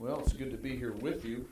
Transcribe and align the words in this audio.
Well, 0.00 0.20
it's 0.20 0.32
good 0.32 0.50
to 0.50 0.56
be 0.56 0.74
here 0.76 0.92
with 0.92 1.26
you. 1.26 1.44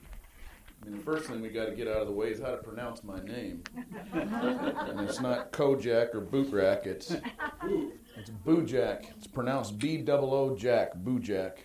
I 0.81 0.87
mean, 0.89 0.97
the 0.97 1.05
first 1.05 1.27
thing 1.27 1.43
we 1.43 1.51
got 1.51 1.67
to 1.67 1.73
get 1.73 1.87
out 1.87 1.99
of 1.99 2.07
the 2.07 2.15
way 2.15 2.29
is 2.29 2.41
how 2.41 2.53
to 2.53 2.57
pronounce 2.57 3.05
my 3.05 3.21
name. 3.21 3.63
and 4.15 5.01
it's 5.01 5.21
not 5.21 5.53
Kojak 5.53 6.15
or 6.15 6.23
Bootrack, 6.23 6.87
it's 6.87 7.11
it's 7.11 8.31
Boojak. 8.47 9.05
It's 9.19 9.27
pronounced 9.27 9.79
B 9.79 9.99
double 9.99 10.33
O 10.33 10.57
Jack, 10.57 10.97
Boojak. 10.97 11.59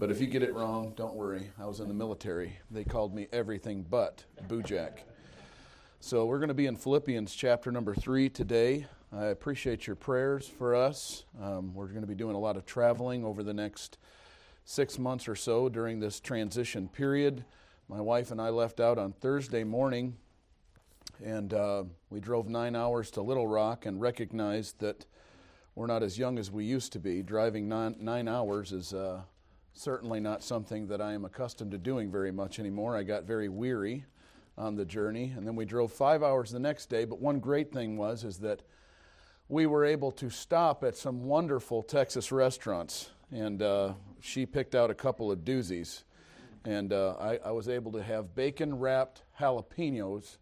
But 0.00 0.10
if 0.10 0.20
you 0.20 0.26
get 0.26 0.42
it 0.42 0.52
wrong, 0.52 0.94
don't 0.96 1.14
worry. 1.14 1.48
I 1.60 1.66
was 1.66 1.78
in 1.78 1.86
the 1.86 1.94
military. 1.94 2.58
They 2.72 2.82
called 2.82 3.14
me 3.14 3.28
everything 3.32 3.86
but 3.88 4.24
Boojak. 4.48 5.02
So 6.00 6.26
we're 6.26 6.38
going 6.38 6.48
to 6.48 6.54
be 6.54 6.66
in 6.66 6.74
Philippians 6.74 7.36
chapter 7.36 7.70
number 7.70 7.94
three 7.94 8.28
today. 8.28 8.86
I 9.12 9.26
appreciate 9.26 9.86
your 9.86 9.94
prayers 9.94 10.48
for 10.48 10.74
us. 10.74 11.24
Um, 11.40 11.72
we're 11.72 11.86
going 11.86 12.00
to 12.00 12.08
be 12.08 12.16
doing 12.16 12.34
a 12.34 12.40
lot 12.40 12.56
of 12.56 12.66
traveling 12.66 13.24
over 13.24 13.44
the 13.44 13.54
next 13.54 13.98
six 14.66 14.98
months 14.98 15.28
or 15.28 15.36
so 15.36 15.68
during 15.68 16.00
this 16.00 16.18
transition 16.18 16.88
period. 16.88 17.44
My 17.88 18.00
wife 18.00 18.32
and 18.32 18.40
I 18.40 18.48
left 18.48 18.80
out 18.80 18.98
on 18.98 19.12
Thursday 19.12 19.62
morning, 19.62 20.16
and 21.24 21.54
uh, 21.54 21.84
we 22.10 22.18
drove 22.18 22.48
nine 22.48 22.74
hours 22.74 23.12
to 23.12 23.22
Little 23.22 23.46
Rock 23.46 23.86
and 23.86 24.00
recognized 24.00 24.80
that 24.80 25.06
we're 25.76 25.86
not 25.86 26.02
as 26.02 26.18
young 26.18 26.36
as 26.36 26.50
we 26.50 26.64
used 26.64 26.92
to 26.94 26.98
be. 26.98 27.22
Driving 27.22 27.68
nine, 27.68 27.94
nine 28.00 28.26
hours 28.26 28.72
is 28.72 28.92
uh, 28.92 29.22
certainly 29.72 30.18
not 30.18 30.42
something 30.42 30.88
that 30.88 31.00
I 31.00 31.12
am 31.12 31.24
accustomed 31.24 31.70
to 31.70 31.78
doing 31.78 32.10
very 32.10 32.32
much 32.32 32.58
anymore. 32.58 32.96
I 32.96 33.04
got 33.04 33.22
very 33.22 33.48
weary 33.48 34.04
on 34.58 34.74
the 34.74 34.84
journey, 34.84 35.32
and 35.36 35.46
then 35.46 35.54
we 35.54 35.64
drove 35.64 35.92
five 35.92 36.24
hours 36.24 36.50
the 36.50 36.58
next 36.58 36.86
day. 36.86 37.04
But 37.04 37.20
one 37.20 37.38
great 37.38 37.72
thing 37.72 37.96
was 37.96 38.24
is 38.24 38.38
that 38.38 38.62
we 39.48 39.66
were 39.66 39.84
able 39.84 40.10
to 40.10 40.28
stop 40.28 40.82
at 40.82 40.96
some 40.96 41.22
wonderful 41.22 41.84
Texas 41.84 42.32
restaurants, 42.32 43.10
and 43.30 43.62
uh, 43.62 43.92
she 44.20 44.46
picked 44.46 44.74
out 44.74 44.90
a 44.90 44.94
couple 44.94 45.30
of 45.30 45.40
doozies 45.40 46.02
and 46.66 46.92
uh, 46.92 47.14
I, 47.20 47.38
I, 47.44 47.50
was 47.52 47.68
able 47.68 47.92
to 47.92 48.02
have 48.02 48.34
bacon 48.34 48.78
wrapped 48.78 49.22
jalapenos 49.40 50.38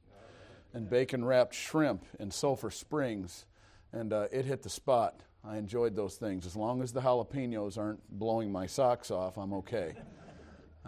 and 0.73 0.89
bacon 0.89 1.25
wrapped 1.25 1.55
shrimp 1.55 2.05
in 2.19 2.31
Sulphur 2.31 2.71
Springs, 2.71 3.45
and 3.93 4.13
uh, 4.13 4.27
it 4.33 4.47
hit 4.47 4.63
the 4.63 4.71
spot. 4.71 5.21
I 5.45 5.59
enjoyed 5.59 5.95
those 5.95 6.17
things. 6.17 6.47
As 6.47 6.57
long 6.57 6.83
as 6.83 6.93
the 6.93 7.03
jalapenos 7.03 7.77
aren't 7.77 8.01
blowing 8.19 8.51
my 8.51 8.67
socks 8.67 9.11
off, 9.11 9.37
I'm 9.37 9.53
okay. 9.53 9.93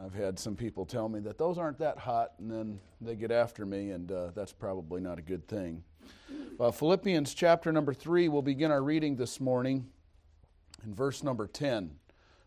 I've 0.02 0.14
had 0.14 0.38
some 0.38 0.56
people 0.56 0.86
tell 0.86 1.08
me 1.08 1.20
that 1.20 1.38
those 1.38 1.58
aren't 1.58 1.78
that 1.78 1.98
hot, 1.98 2.32
and 2.38 2.50
then 2.50 2.80
they 3.00 3.14
get 3.14 3.30
after 3.30 3.66
me, 3.66 3.90
and 3.90 4.10
uh, 4.10 4.28
that's 4.34 4.52
probably 4.52 5.00
not 5.02 5.18
a 5.18 5.22
good 5.22 5.46
thing. 5.46 5.84
Uh, 6.58 6.70
Philippians 6.70 7.34
chapter 7.34 7.70
number 7.72 7.92
3, 7.92 8.28
we'll 8.28 8.42
begin 8.42 8.70
our 8.70 8.82
reading 8.82 9.16
this 9.16 9.38
morning 9.38 9.86
in 10.86 10.94
verse 10.94 11.22
number 11.22 11.46
10. 11.46 11.90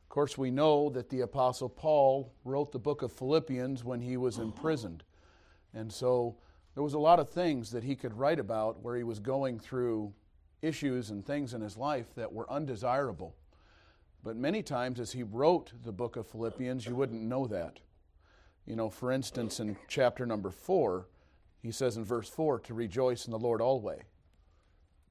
Of 0.04 0.09
course, 0.09 0.38
we 0.38 0.50
know 0.50 0.90
that 0.90 1.09
the 1.09 1.22
Apostle 1.22 1.70
Paul 1.70 2.34
wrote 2.44 2.72
the 2.72 2.80
book 2.80 3.04
of 3.04 3.12
Philippians 3.12 3.84
when 3.84 4.02
he 4.02 4.18
was 4.18 4.40
imprisoned. 4.40 5.04
And 5.73 5.92
so 5.92 6.38
there 6.73 6.82
was 6.82 6.95
a 6.95 7.00
lot 7.00 7.20
of 7.20 7.30
things 7.30 7.70
that 7.72 7.84
he 7.84 7.95
could 7.95 8.17
write 8.17 8.40
about 8.40 8.82
where 8.82 8.95
he 8.95 9.04
was 9.04 9.20
going 9.20 9.60
through 9.60 10.14
issues 10.62 11.12
and 11.12 11.23
things 11.23 11.54
in 11.54 11.62
his 11.62 11.78
life 11.78 12.08
that 12.16 12.34
were 12.34 12.52
undesirable. 12.52 13.36
But 14.23 14.36
many 14.36 14.64
times, 14.64 15.00
as 15.00 15.12
he 15.12 15.23
wrote 15.23 15.72
the 15.84 15.92
book 15.92 16.16
of 16.16 16.28
Philippians, 16.28 16.86
you 16.86 16.95
wouldn't 16.95 17.22
know 17.22 17.45
that. 17.48 17.80
You 18.66 18.76
know, 18.76 18.90
for 18.90 19.12
instance, 19.12 19.60
in 19.60 19.78
chapter 19.88 20.26
number 20.26 20.50
four, 20.50 21.08
he 21.62 21.72
says 21.72 21.98
in 21.98 22.04
verse 22.04 22.30
four, 22.30 22.60
to 22.62 22.73
rejoice 22.73 23.26
in 23.26 23.32
the 23.32 23.40
Lord 23.40 23.62
always. 23.62 24.02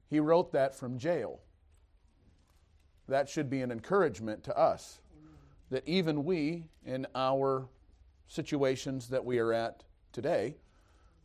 He 0.09 0.19
wrote 0.19 0.51
that 0.51 0.75
from 0.75 0.97
jail 0.97 1.39
that 3.09 3.29
should 3.29 3.49
be 3.49 3.61
an 3.61 3.71
encouragement 3.71 4.43
to 4.45 4.57
us 4.57 4.99
that 5.69 5.87
even 5.87 6.23
we, 6.23 6.65
in 6.85 7.05
our 7.15 7.67
situations 8.27 9.07
that 9.09 9.23
we 9.23 9.39
are 9.39 9.53
at 9.53 9.83
today, 10.11 10.55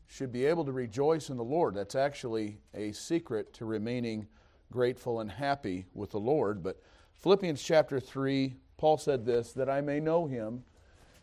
should 0.07 0.33
be 0.33 0.45
able 0.45 0.65
to 0.65 0.73
rejoice 0.73 1.31
in 1.31 1.37
the 1.37 1.45
Lord. 1.45 1.75
That's 1.75 1.95
actually 1.95 2.59
a 2.75 2.92
secret 2.92 3.53
to 3.55 3.64
remaining 3.64 4.27
grateful 4.70 5.20
and 5.20 5.31
happy 5.31 5.86
with 5.95 6.11
the 6.11 6.20
Lord. 6.20 6.63
But 6.63 6.81
Philippians 7.14 7.63
chapter 7.63 7.98
3, 8.01 8.55
Paul 8.77 8.98
said 8.98 9.25
this 9.25 9.53
that 9.53 9.70
I 9.70 9.81
may 9.81 10.01
know 10.01 10.27
him 10.27 10.64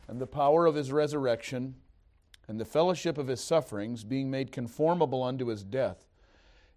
and 0.08 0.19
the 0.19 0.28
power 0.28 0.66
of 0.66 0.75
his 0.75 0.91
resurrection 0.91 1.75
and 2.47 2.59
the 2.59 2.66
fellowship 2.66 3.18
of 3.18 3.28
his 3.28 3.41
sufferings, 3.41 4.03
being 4.03 4.30
made 4.30 4.52
conformable 4.52 5.24
unto 5.24 5.46
his 5.46 5.64
death, 5.64 6.08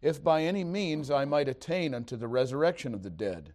if 0.03 0.23
by 0.23 0.43
any 0.43 0.63
means 0.63 1.11
I 1.11 1.25
might 1.25 1.49
attain 1.49 1.95
unto 1.95 2.17
the 2.17 2.29
resurrection 2.29 2.95
of 2.95 3.03
the 3.03 3.11
dead. 3.11 3.55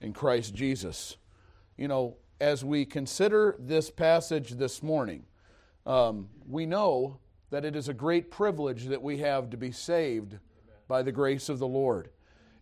in 0.00 0.12
Christ 0.12 0.54
Jesus. 0.54 1.16
You 1.76 1.88
know, 1.88 2.16
as 2.40 2.64
we 2.64 2.84
consider 2.84 3.56
this 3.58 3.90
passage 3.90 4.52
this 4.52 4.82
morning, 4.82 5.24
um, 5.86 6.28
we 6.48 6.66
know 6.66 7.18
that 7.50 7.64
it 7.64 7.76
is 7.76 7.88
a 7.88 7.94
great 7.94 8.30
privilege 8.30 8.86
that 8.86 9.02
we 9.02 9.18
have 9.18 9.50
to 9.50 9.56
be 9.56 9.72
saved 9.72 10.38
by 10.88 11.02
the 11.02 11.12
grace 11.12 11.48
of 11.48 11.58
the 11.58 11.66
Lord. 11.66 12.10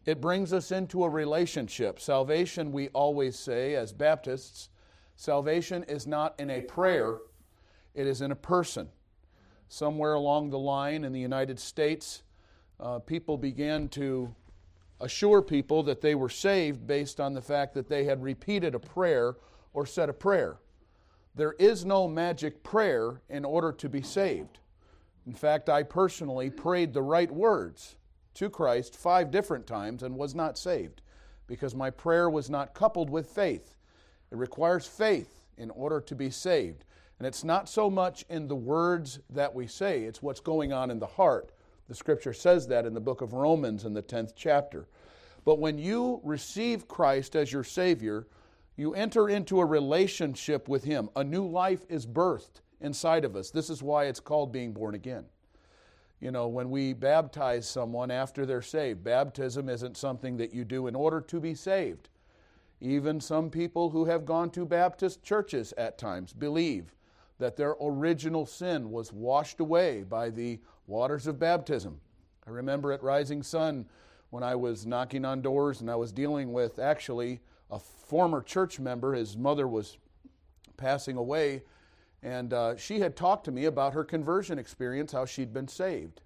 It 0.07 0.21
brings 0.21 0.53
us 0.53 0.73
into 0.73 1.05
a 1.05 1.09
relationship. 1.09 2.01
Salvation, 2.01 2.73
we 2.73 2.89
always 2.89 3.39
say 3.39 3.75
as 3.75 3.93
Baptists, 3.93 4.71
salvation 5.17 5.85
is 5.85 6.07
not 6.07 6.35
in 6.39 6.51
a 6.51 6.63
prayer, 6.63 7.19
it 7.95 8.07
is 8.07 8.23
in 8.23 8.33
a 8.33 8.37
person. 8.37 8.89
Somewhere 9.69 10.15
along 10.15 10.49
the 10.49 10.59
line 10.59 11.05
in 11.05 11.13
the 11.13 11.21
United 11.21 11.59
States, 11.61 12.23
uh, 12.81 13.01
people 13.01 13.37
began 13.37 13.89
to 13.91 14.35
assure 15.01 15.43
people 15.43 15.83
that 15.85 16.01
they 16.01 16.15
were 16.15 16.29
saved 16.29 16.87
based 16.87 17.21
on 17.21 17.35
the 17.35 17.41
fact 17.41 17.75
that 17.75 17.89
they 17.89 18.05
had 18.05 18.23
repeated 18.23 18.75
a 18.75 18.81
prayer 18.81 19.37
or 19.73 19.87
said 19.87 20.09
a 20.09 20.13
prayer. 20.15 20.59
There 21.35 21.55
is 21.59 21.85
no 21.85 22.09
magic 22.09 22.63
prayer 22.63 23.21
in 23.29 23.45
order 23.45 23.71
to 23.73 23.89
be 23.89 24.03
saved. 24.03 24.59
In 25.27 25.35
fact, 25.35 25.69
I 25.69 25.83
personally 25.83 26.51
prayed 26.51 26.93
the 26.93 27.03
right 27.03 27.31
words 27.31 27.97
to 28.35 28.51
Christ 28.51 28.97
five 28.97 29.31
different 29.31 29.67
times 29.67 30.03
and 30.03 30.17
was 30.17 30.35
not 30.35 30.59
saved 30.59 31.03
because 31.47 31.75
my 31.75 31.91
prayer 31.91 32.29
was 32.29 32.51
not 32.51 32.75
coupled 32.75 33.11
with 33.11 33.27
faith. 33.27 33.77
It 34.31 34.37
requires 34.37 34.87
faith 34.87 35.41
in 35.57 35.71
order 35.71 36.01
to 36.01 36.15
be 36.15 36.31
saved. 36.31 36.85
And 37.19 37.27
it's 37.27 37.45
not 37.45 37.69
so 37.69 37.91
much 37.91 38.25
in 38.29 38.49
the 38.49 38.57
words 38.57 39.21
that 39.31 39.55
we 39.55 39.67
say, 39.67 40.05
it's 40.05 40.23
what's 40.23 40.41
going 40.41 40.73
on 40.73 40.91
in 40.91 40.99
the 40.99 41.07
heart 41.07 41.53
the 41.89 41.95
scripture 41.95 42.33
says 42.33 42.69
that 42.69 42.87
in 42.87 42.95
the 42.95 43.01
book 43.01 43.23
of 43.23 43.33
Romans 43.33 43.85
in 43.85 43.95
the 43.95 44.03
10th 44.03 44.33
chapter. 44.37 44.87
But 45.45 45.59
when 45.59 45.79
you 45.79 46.21
receive 46.23 46.87
Christ 46.87 47.35
as 47.35 47.53
your 47.53 47.65
Savior, 47.65 48.27
you 48.77 48.95
enter 48.95 49.29
into 49.29 49.61
a 49.61 49.65
relationship 49.65 50.69
with 50.69 50.85
Him. 50.85 51.09
A 51.17 51.25
new 51.25 51.47
life 51.47 51.85
is 51.89 52.07
birthed 52.07 52.61
inside 52.81 53.25
of 53.25 53.35
us. 53.35 53.51
This 53.51 53.71
is 53.71 53.83
why 53.83 54.05
it's 54.05 54.21
called 54.21 54.53
being 54.53 54.73
born 54.73 54.95
again. 54.95 55.25
You 56.21 56.31
know, 56.31 56.49
when 56.49 56.69
we 56.71 56.93
baptize 56.93 57.69
someone 57.69 58.11
after 58.11 58.45
they're 58.45 58.61
saved, 58.61 59.05
baptism 59.05 59.69
isn't 59.69 59.97
something 59.97 60.37
that 60.37 60.53
you 60.53 60.65
do 60.65 60.87
in 60.89 60.95
order 60.95 61.21
to 61.23 61.41
be 61.41 61.55
saved. 61.55 62.09
Even 62.81 63.21
some 63.21 63.51
people 63.51 63.91
who 63.91 64.05
have 64.05 64.27
gone 64.27 64.51
to 64.51 64.67
Baptist 64.67 65.23
churches 65.23 65.73
at 65.79 65.99
times 65.99 66.33
believe 66.33 66.95
that 67.39 67.57
their 67.57 67.77
original 67.81 68.47
sin 68.47 68.91
was 68.91 69.13
washed 69.13 69.61
away 69.61 70.03
by 70.03 70.31
the 70.31 70.61
waters 70.87 71.27
of 71.27 71.39
baptism. 71.39 72.01
I 72.47 72.51
remember 72.51 72.93
at 72.93 73.03
Rising 73.03 73.43
Sun 73.43 73.87
when 74.31 74.43
I 74.43 74.55
was 74.55 74.87
knocking 74.87 75.25
on 75.25 75.41
doors 75.41 75.81
and 75.81 75.91
I 75.91 75.97
was 75.97 76.13
dealing 76.13 76.53
with 76.53 76.79
actually 76.79 77.41
a 77.71 77.79
former 77.79 78.43
church 78.43 78.81
member. 78.81 79.15
His 79.15 79.37
mother 79.37 79.69
was 79.69 79.99
passing 80.77 81.17
away, 81.17 81.63
and 82.23 82.53
uh, 82.53 82.77
she 82.77 83.01
had 83.01 83.17
talked 83.17 83.45
to 83.45 83.53
me 83.53 83.67
about 83.67 83.95
her 83.95 84.05
conversion 84.05 84.59
experience, 84.59 85.13
how 85.13 85.25
she'd 85.25 85.53
been 85.53 85.69
saved. 85.69 86.23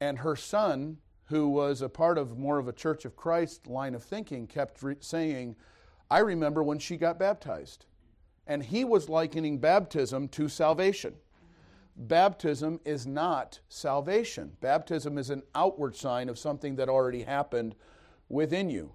And 0.00 0.18
her 0.18 0.36
son, 0.36 0.98
who 1.26 1.48
was 1.48 1.82
a 1.82 1.88
part 1.88 2.18
of 2.18 2.38
more 2.38 2.58
of 2.58 2.68
a 2.68 2.72
Church 2.72 3.04
of 3.04 3.16
Christ 3.16 3.66
line 3.66 3.94
of 3.94 4.02
thinking, 4.02 4.46
kept 4.46 4.82
re- 4.82 4.96
saying, 5.00 5.56
I 6.10 6.18
remember 6.20 6.62
when 6.62 6.78
she 6.78 6.96
got 6.96 7.18
baptized. 7.18 7.86
And 8.46 8.62
he 8.62 8.84
was 8.84 9.08
likening 9.08 9.58
baptism 9.58 10.28
to 10.28 10.48
salvation 10.48 11.14
baptism 11.96 12.80
is 12.84 13.06
not 13.06 13.58
salvation. 13.68 14.52
Baptism 14.60 15.18
is 15.18 15.30
an 15.30 15.42
outward 15.54 15.96
sign 15.96 16.28
of 16.28 16.38
something 16.38 16.76
that 16.76 16.88
already 16.88 17.22
happened 17.22 17.74
within 18.28 18.68
you. 18.68 18.92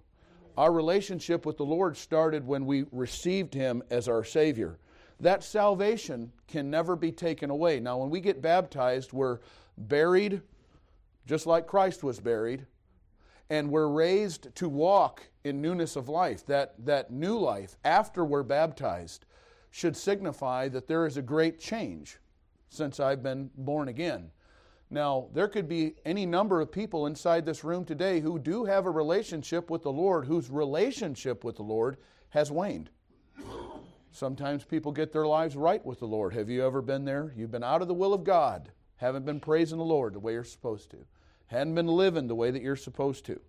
Our 0.57 0.71
relationship 0.71 1.45
with 1.45 1.57
the 1.57 1.65
Lord 1.65 1.97
started 1.97 2.45
when 2.45 2.65
we 2.65 2.85
received 2.91 3.53
Him 3.53 3.81
as 3.89 4.07
our 4.07 4.23
Savior. 4.23 4.77
that 5.19 5.43
salvation 5.43 6.31
can 6.47 6.71
never 6.71 6.95
be 6.95 7.11
taken 7.11 7.51
away. 7.51 7.79
Now, 7.79 7.99
when 7.99 8.09
we 8.09 8.19
get 8.19 8.41
baptized, 8.41 9.13
we're 9.13 9.37
buried 9.77 10.41
just 11.27 11.45
like 11.45 11.67
Christ 11.67 12.03
was 12.03 12.19
buried, 12.19 12.65
and 13.51 13.69
we're 13.69 13.87
raised 13.87 14.53
to 14.55 14.67
walk 14.67 15.21
in 15.43 15.61
newness 15.61 15.95
of 15.95 16.09
life. 16.09 16.43
That, 16.47 16.73
that 16.85 17.11
new 17.11 17.37
life, 17.37 17.77
after 17.85 18.25
we're 18.25 18.41
baptized, 18.41 19.25
should 19.71 19.97
signify 19.97 20.67
that 20.67 20.87
there 20.87 21.05
is 21.05 21.17
a 21.17 21.21
great 21.21 21.59
change 21.59 22.19
since 22.69 22.99
I've 22.99 23.23
been 23.23 23.49
born 23.57 23.87
again. 23.87 24.31
Now, 24.89 25.29
there 25.33 25.47
could 25.47 25.69
be 25.69 25.95
any 26.05 26.25
number 26.25 26.59
of 26.59 26.71
people 26.71 27.07
inside 27.07 27.45
this 27.45 27.63
room 27.63 27.85
today 27.85 28.19
who 28.19 28.37
do 28.37 28.65
have 28.65 28.85
a 28.85 28.91
relationship 28.91 29.69
with 29.69 29.83
the 29.83 29.91
Lord, 29.91 30.25
whose 30.25 30.49
relationship 30.49 31.45
with 31.45 31.55
the 31.55 31.63
Lord 31.63 31.97
has 32.29 32.51
waned. 32.51 32.89
Sometimes 34.11 34.65
people 34.65 34.91
get 34.91 35.13
their 35.13 35.25
lives 35.25 35.55
right 35.55 35.83
with 35.85 35.99
the 35.99 36.07
Lord. 36.07 36.33
Have 36.33 36.49
you 36.49 36.65
ever 36.65 36.81
been 36.81 37.05
there? 37.05 37.33
You've 37.37 37.51
been 37.51 37.63
out 37.63 37.81
of 37.81 37.87
the 37.87 37.93
will 37.93 38.13
of 38.13 38.25
God, 38.25 38.69
haven't 38.97 39.25
been 39.25 39.39
praising 39.39 39.77
the 39.77 39.85
Lord 39.85 40.13
the 40.13 40.19
way 40.19 40.33
you're 40.33 40.43
supposed 40.43 40.91
to, 40.91 40.97
hadn't 41.47 41.75
been 41.75 41.87
living 41.87 42.27
the 42.27 42.35
way 42.35 42.51
that 42.51 42.61
you're 42.61 42.75
supposed 42.75 43.25
to. 43.27 43.39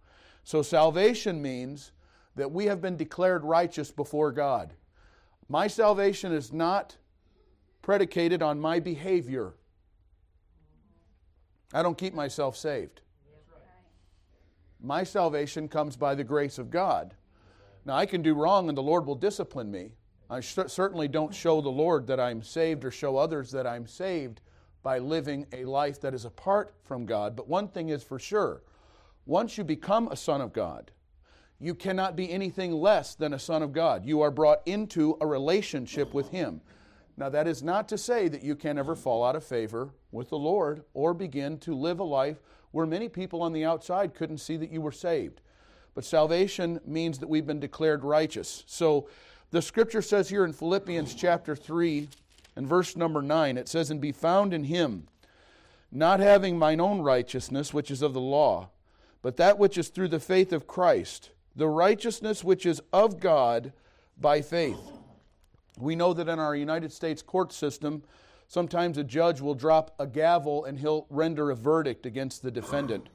So, 0.44 0.62
salvation 0.62 1.42
means 1.42 1.90
that 2.36 2.52
we 2.52 2.66
have 2.66 2.80
been 2.80 2.96
declared 2.96 3.44
righteous 3.44 3.90
before 3.90 4.30
God. 4.30 4.74
My 5.52 5.66
salvation 5.66 6.32
is 6.32 6.50
not 6.50 6.96
predicated 7.82 8.40
on 8.40 8.58
my 8.58 8.80
behavior. 8.80 9.52
I 11.74 11.82
don't 11.82 11.98
keep 11.98 12.14
myself 12.14 12.56
saved. 12.56 13.02
My 14.80 15.04
salvation 15.04 15.68
comes 15.68 15.94
by 15.94 16.14
the 16.14 16.24
grace 16.24 16.56
of 16.56 16.70
God. 16.70 17.12
Now, 17.84 17.96
I 17.96 18.06
can 18.06 18.22
do 18.22 18.32
wrong 18.32 18.70
and 18.70 18.78
the 18.78 18.82
Lord 18.82 19.04
will 19.04 19.14
discipline 19.14 19.70
me. 19.70 19.90
I 20.30 20.40
certainly 20.40 21.06
don't 21.06 21.34
show 21.34 21.60
the 21.60 21.68
Lord 21.68 22.06
that 22.06 22.18
I'm 22.18 22.42
saved 22.42 22.82
or 22.82 22.90
show 22.90 23.18
others 23.18 23.50
that 23.50 23.66
I'm 23.66 23.86
saved 23.86 24.40
by 24.82 25.00
living 25.00 25.46
a 25.52 25.66
life 25.66 26.00
that 26.00 26.14
is 26.14 26.24
apart 26.24 26.72
from 26.82 27.04
God. 27.04 27.36
But 27.36 27.46
one 27.46 27.68
thing 27.68 27.90
is 27.90 28.02
for 28.02 28.18
sure 28.18 28.62
once 29.26 29.58
you 29.58 29.64
become 29.64 30.08
a 30.08 30.16
son 30.16 30.40
of 30.40 30.54
God, 30.54 30.92
you 31.62 31.76
cannot 31.76 32.16
be 32.16 32.28
anything 32.28 32.72
less 32.72 33.14
than 33.14 33.32
a 33.32 33.38
son 33.38 33.62
of 33.62 33.72
God. 33.72 34.04
You 34.04 34.20
are 34.22 34.32
brought 34.32 34.62
into 34.66 35.16
a 35.20 35.26
relationship 35.26 36.12
with 36.12 36.30
Him. 36.30 36.60
Now, 37.16 37.28
that 37.28 37.46
is 37.46 37.62
not 37.62 37.88
to 37.90 37.98
say 37.98 38.26
that 38.26 38.42
you 38.42 38.56
can 38.56 38.78
ever 38.78 38.96
fall 38.96 39.24
out 39.24 39.36
of 39.36 39.44
favor 39.44 39.90
with 40.10 40.30
the 40.30 40.38
Lord 40.38 40.82
or 40.92 41.14
begin 41.14 41.58
to 41.58 41.76
live 41.76 42.00
a 42.00 42.04
life 42.04 42.38
where 42.72 42.84
many 42.84 43.08
people 43.08 43.42
on 43.42 43.52
the 43.52 43.64
outside 43.64 44.12
couldn't 44.12 44.38
see 44.38 44.56
that 44.56 44.72
you 44.72 44.80
were 44.80 44.90
saved. 44.90 45.40
But 45.94 46.04
salvation 46.04 46.80
means 46.84 47.20
that 47.20 47.28
we've 47.28 47.46
been 47.46 47.60
declared 47.60 48.02
righteous. 48.02 48.64
So 48.66 49.08
the 49.52 49.62
scripture 49.62 50.02
says 50.02 50.28
here 50.28 50.44
in 50.44 50.52
Philippians 50.52 51.14
chapter 51.14 51.54
3 51.54 52.08
and 52.56 52.66
verse 52.66 52.96
number 52.96 53.22
9, 53.22 53.56
it 53.56 53.68
says, 53.68 53.88
And 53.88 54.00
be 54.00 54.10
found 54.10 54.52
in 54.52 54.64
him, 54.64 55.06
not 55.92 56.18
having 56.18 56.58
mine 56.58 56.80
own 56.80 57.02
righteousness, 57.02 57.72
which 57.72 57.90
is 57.90 58.02
of 58.02 58.14
the 58.14 58.20
law, 58.20 58.70
but 59.20 59.36
that 59.36 59.58
which 59.58 59.78
is 59.78 59.90
through 59.90 60.08
the 60.08 60.18
faith 60.18 60.52
of 60.52 60.66
Christ, 60.66 61.30
the 61.54 61.68
righteousness 61.68 62.42
which 62.42 62.66
is 62.66 62.80
of 62.92 63.20
God 63.20 63.72
by 64.18 64.42
faith 64.42 64.78
we 65.78 65.96
know 65.96 66.12
that 66.12 66.28
in 66.28 66.38
our 66.38 66.54
United 66.54 66.92
States 66.92 67.22
court 67.22 67.52
system, 67.52 68.02
sometimes 68.46 68.98
a 68.98 69.04
judge 69.04 69.40
will 69.40 69.54
drop 69.54 69.94
a 69.98 70.06
gavel 70.06 70.64
and 70.64 70.78
he'll 70.78 71.06
render 71.08 71.50
a 71.50 71.56
verdict 71.56 72.06
against 72.06 72.42
the 72.42 72.50
defendant. 72.50 73.08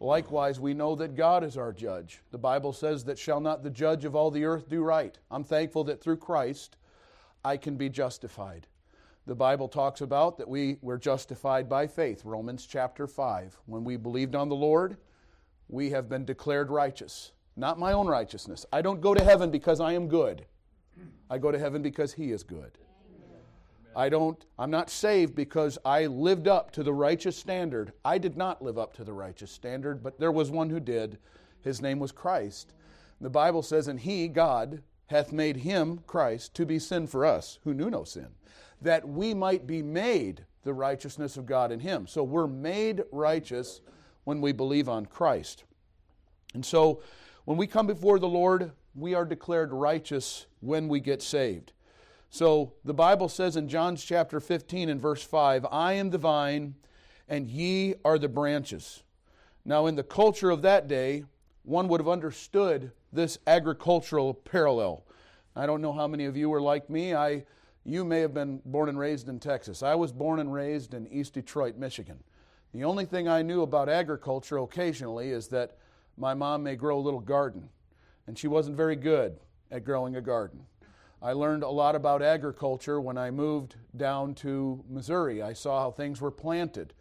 Likewise, 0.00 0.58
we 0.58 0.74
know 0.74 0.96
that 0.96 1.14
God 1.14 1.44
is 1.44 1.56
our 1.56 1.72
judge. 1.72 2.22
The 2.32 2.38
Bible 2.38 2.72
says 2.72 3.04
that 3.04 3.18
shall 3.18 3.40
not 3.40 3.62
the 3.62 3.70
judge 3.70 4.04
of 4.04 4.16
all 4.16 4.30
the 4.30 4.44
earth 4.44 4.68
do 4.68 4.82
right. 4.82 5.16
I'm 5.30 5.44
thankful 5.44 5.84
that 5.84 6.00
through 6.00 6.16
Christ 6.16 6.76
I 7.44 7.56
can 7.56 7.76
be 7.76 7.88
justified. 7.88 8.66
The 9.26 9.34
Bible 9.36 9.68
talks 9.68 10.00
about 10.00 10.38
that 10.38 10.48
we 10.48 10.78
were 10.82 10.98
justified 10.98 11.68
by 11.68 11.86
faith, 11.86 12.24
Romans 12.24 12.66
chapter 12.66 13.06
5. 13.06 13.56
When 13.66 13.84
we 13.84 13.96
believed 13.96 14.34
on 14.34 14.48
the 14.48 14.56
Lord, 14.56 14.96
we 15.68 15.90
have 15.90 16.08
been 16.08 16.24
declared 16.24 16.70
righteous. 16.70 17.30
Not 17.56 17.78
my 17.78 17.92
own 17.92 18.06
righteousness. 18.06 18.64
I 18.72 18.82
don't 18.82 19.00
go 19.00 19.14
to 19.14 19.22
heaven 19.22 19.50
because 19.50 19.80
I 19.80 19.92
am 19.92 20.08
good. 20.08 20.46
I 21.28 21.38
go 21.38 21.50
to 21.50 21.58
heaven 21.58 21.82
because 21.82 22.12
He 22.12 22.32
is 22.32 22.42
good. 22.42 22.78
I 23.94 24.08
don't, 24.08 24.42
I'm 24.58 24.70
not 24.70 24.88
saved 24.88 25.34
because 25.34 25.78
I 25.84 26.06
lived 26.06 26.48
up 26.48 26.70
to 26.72 26.82
the 26.82 26.94
righteous 26.94 27.36
standard. 27.36 27.92
I 28.04 28.18
did 28.18 28.36
not 28.36 28.62
live 28.62 28.78
up 28.78 28.94
to 28.94 29.04
the 29.04 29.12
righteous 29.12 29.50
standard, 29.50 30.02
but 30.02 30.18
there 30.18 30.32
was 30.32 30.50
one 30.50 30.70
who 30.70 30.80
did. 30.80 31.18
His 31.62 31.82
name 31.82 31.98
was 31.98 32.10
Christ. 32.10 32.72
The 33.20 33.30
Bible 33.30 33.62
says, 33.62 33.88
And 33.88 34.00
He, 34.00 34.28
God, 34.28 34.82
hath 35.06 35.32
made 35.32 35.58
Him, 35.58 36.00
Christ, 36.06 36.54
to 36.54 36.64
be 36.64 36.78
sin 36.78 37.06
for 37.06 37.24
us, 37.26 37.58
who 37.64 37.74
knew 37.74 37.90
no 37.90 38.04
sin, 38.04 38.28
that 38.80 39.06
we 39.06 39.34
might 39.34 39.66
be 39.66 39.82
made 39.82 40.46
the 40.64 40.72
righteousness 40.72 41.36
of 41.36 41.46
God 41.46 41.70
in 41.70 41.80
Him. 41.80 42.06
So 42.06 42.22
we're 42.22 42.46
made 42.46 43.04
righteous 43.12 43.80
when 44.24 44.40
we 44.40 44.52
believe 44.52 44.88
on 44.88 45.06
Christ. 45.06 45.64
And 46.54 46.64
so 46.64 47.02
when 47.44 47.56
we 47.56 47.66
come 47.66 47.86
before 47.86 48.18
the 48.18 48.28
Lord, 48.28 48.72
we 48.94 49.14
are 49.14 49.24
declared 49.24 49.72
righteous 49.72 50.46
when 50.60 50.88
we 50.88 51.00
get 51.00 51.22
saved. 51.22 51.72
So 52.30 52.72
the 52.84 52.94
Bible 52.94 53.28
says 53.28 53.56
in 53.56 53.68
John's 53.68 54.04
chapter 54.04 54.40
15 54.40 54.88
and 54.88 55.00
verse 55.00 55.22
5, 55.22 55.66
I 55.70 55.94
am 55.94 56.10
the 56.10 56.18
vine, 56.18 56.74
and 57.28 57.46
ye 57.46 57.94
are 58.04 58.18
the 58.18 58.28
branches. 58.28 59.02
Now, 59.64 59.86
in 59.86 59.96
the 59.96 60.02
culture 60.02 60.50
of 60.50 60.62
that 60.62 60.88
day, 60.88 61.24
one 61.62 61.88
would 61.88 62.00
have 62.00 62.08
understood 62.08 62.92
this 63.12 63.38
agricultural 63.46 64.34
parallel. 64.34 65.04
I 65.54 65.66
don't 65.66 65.82
know 65.82 65.92
how 65.92 66.08
many 66.08 66.24
of 66.24 66.36
you 66.36 66.48
were 66.48 66.62
like 66.62 66.88
me. 66.88 67.14
I, 67.14 67.44
you 67.84 68.04
may 68.04 68.20
have 68.20 68.34
been 68.34 68.62
born 68.64 68.88
and 68.88 68.98
raised 68.98 69.28
in 69.28 69.38
Texas. 69.38 69.82
I 69.82 69.94
was 69.94 70.12
born 70.12 70.40
and 70.40 70.52
raised 70.52 70.94
in 70.94 71.06
East 71.08 71.34
Detroit, 71.34 71.76
Michigan. 71.76 72.18
The 72.72 72.84
only 72.84 73.04
thing 73.04 73.28
I 73.28 73.42
knew 73.42 73.62
about 73.62 73.88
agriculture 73.88 74.58
occasionally 74.58 75.30
is 75.30 75.48
that 75.48 75.76
my 76.16 76.34
mom 76.34 76.62
may 76.62 76.76
grow 76.76 76.98
a 76.98 77.00
little 77.00 77.20
garden 77.20 77.68
and 78.26 78.38
she 78.38 78.48
wasn't 78.48 78.76
very 78.76 78.96
good 78.96 79.38
at 79.70 79.84
growing 79.84 80.16
a 80.16 80.20
garden. 80.20 80.66
I 81.20 81.32
learned 81.32 81.62
a 81.62 81.68
lot 81.68 81.94
about 81.94 82.20
agriculture 82.20 83.00
when 83.00 83.16
I 83.16 83.30
moved 83.30 83.76
down 83.96 84.34
to 84.36 84.84
Missouri. 84.88 85.40
I 85.40 85.52
saw 85.52 85.82
how 85.82 85.90
things 85.90 86.20
were 86.20 86.30
planted, 86.30 86.94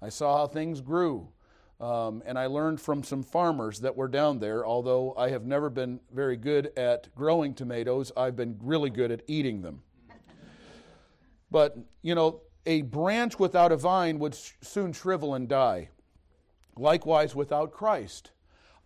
I 0.00 0.08
saw 0.08 0.38
how 0.38 0.46
things 0.46 0.80
grew. 0.80 1.28
Um, 1.78 2.22
and 2.24 2.38
I 2.38 2.46
learned 2.46 2.80
from 2.80 3.02
some 3.02 3.22
farmers 3.22 3.80
that 3.80 3.94
were 3.94 4.08
down 4.08 4.38
there. 4.38 4.64
Although 4.64 5.14
I 5.14 5.28
have 5.28 5.44
never 5.44 5.68
been 5.68 6.00
very 6.10 6.38
good 6.38 6.72
at 6.74 7.14
growing 7.14 7.52
tomatoes, 7.52 8.10
I've 8.16 8.34
been 8.34 8.58
really 8.62 8.88
good 8.88 9.10
at 9.10 9.20
eating 9.26 9.60
them. 9.60 9.82
But, 11.50 11.76
you 12.00 12.14
know, 12.14 12.40
a 12.64 12.80
branch 12.80 13.38
without 13.38 13.72
a 13.72 13.76
vine 13.76 14.18
would 14.18 14.34
soon 14.62 14.94
shrivel 14.94 15.34
and 15.34 15.48
die. 15.48 15.90
Likewise, 16.76 17.34
without 17.34 17.72
Christ, 17.72 18.30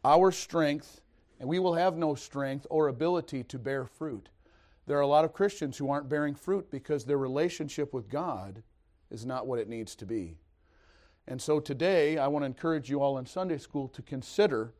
our 0.04 0.30
strength 0.30 1.00
and 1.40 1.48
we 1.48 1.58
will 1.58 1.74
have 1.74 1.96
no 1.96 2.14
strength 2.14 2.66
or 2.68 2.88
ability 2.88 3.42
to 3.44 3.58
bear 3.58 3.86
fruit. 3.86 4.28
There 4.86 4.98
are 4.98 5.02
a 5.02 5.06
lot 5.06 5.24
of 5.24 5.32
Christians 5.32 5.78
who 5.78 5.90
aren't 5.90 6.08
bearing 6.08 6.34
fruit 6.34 6.70
because 6.70 7.04
their 7.04 7.18
relationship 7.18 7.94
with 7.94 8.08
God 8.08 8.62
is 9.10 9.24
not 9.24 9.46
what 9.46 9.58
it 9.58 9.68
needs 9.68 9.94
to 9.96 10.06
be. 10.06 10.36
And 11.26 11.40
so 11.40 11.60
today, 11.60 12.18
I 12.18 12.26
want 12.26 12.42
to 12.42 12.46
encourage 12.46 12.90
you 12.90 13.00
all 13.00 13.18
in 13.18 13.24
Sunday 13.24 13.58
school 13.58 13.88
to 13.88 14.02
consider 14.02 14.74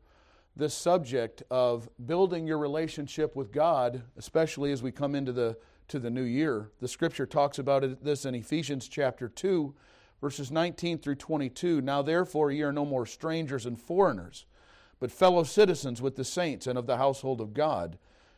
this 0.55 0.73
subject 0.73 1.43
of 1.49 1.89
building 2.05 2.45
your 2.45 2.57
relationship 2.57 3.35
with 3.35 3.51
God, 3.51 4.03
especially 4.17 4.71
as 4.71 4.83
we 4.83 4.91
come 4.91 5.15
into 5.15 5.31
the 5.31 5.57
to 5.87 5.99
the 5.99 6.09
new 6.09 6.23
year. 6.23 6.71
The 6.79 6.87
scripture 6.87 7.25
talks 7.25 7.59
about 7.59 7.83
it, 7.83 8.03
this 8.03 8.23
in 8.25 8.33
Ephesians 8.33 8.87
chapter 8.87 9.27
2, 9.27 9.73
verses 10.21 10.49
19 10.49 10.99
through 10.99 11.15
22. 11.15 11.81
Now 11.81 12.01
therefore 12.01 12.49
ye 12.51 12.61
are 12.61 12.71
no 12.71 12.85
more 12.85 13.05
strangers 13.05 13.65
and 13.65 13.77
foreigners 13.77 14.45
but 15.01 15.11
fellow 15.11 15.43
citizens 15.43 15.99
with 15.99 16.15
the 16.15 16.23
saints 16.23 16.67
and 16.67 16.77
of 16.77 16.85
the 16.85 16.97
household 16.97 17.41
of 17.41 17.55
God, 17.55 17.97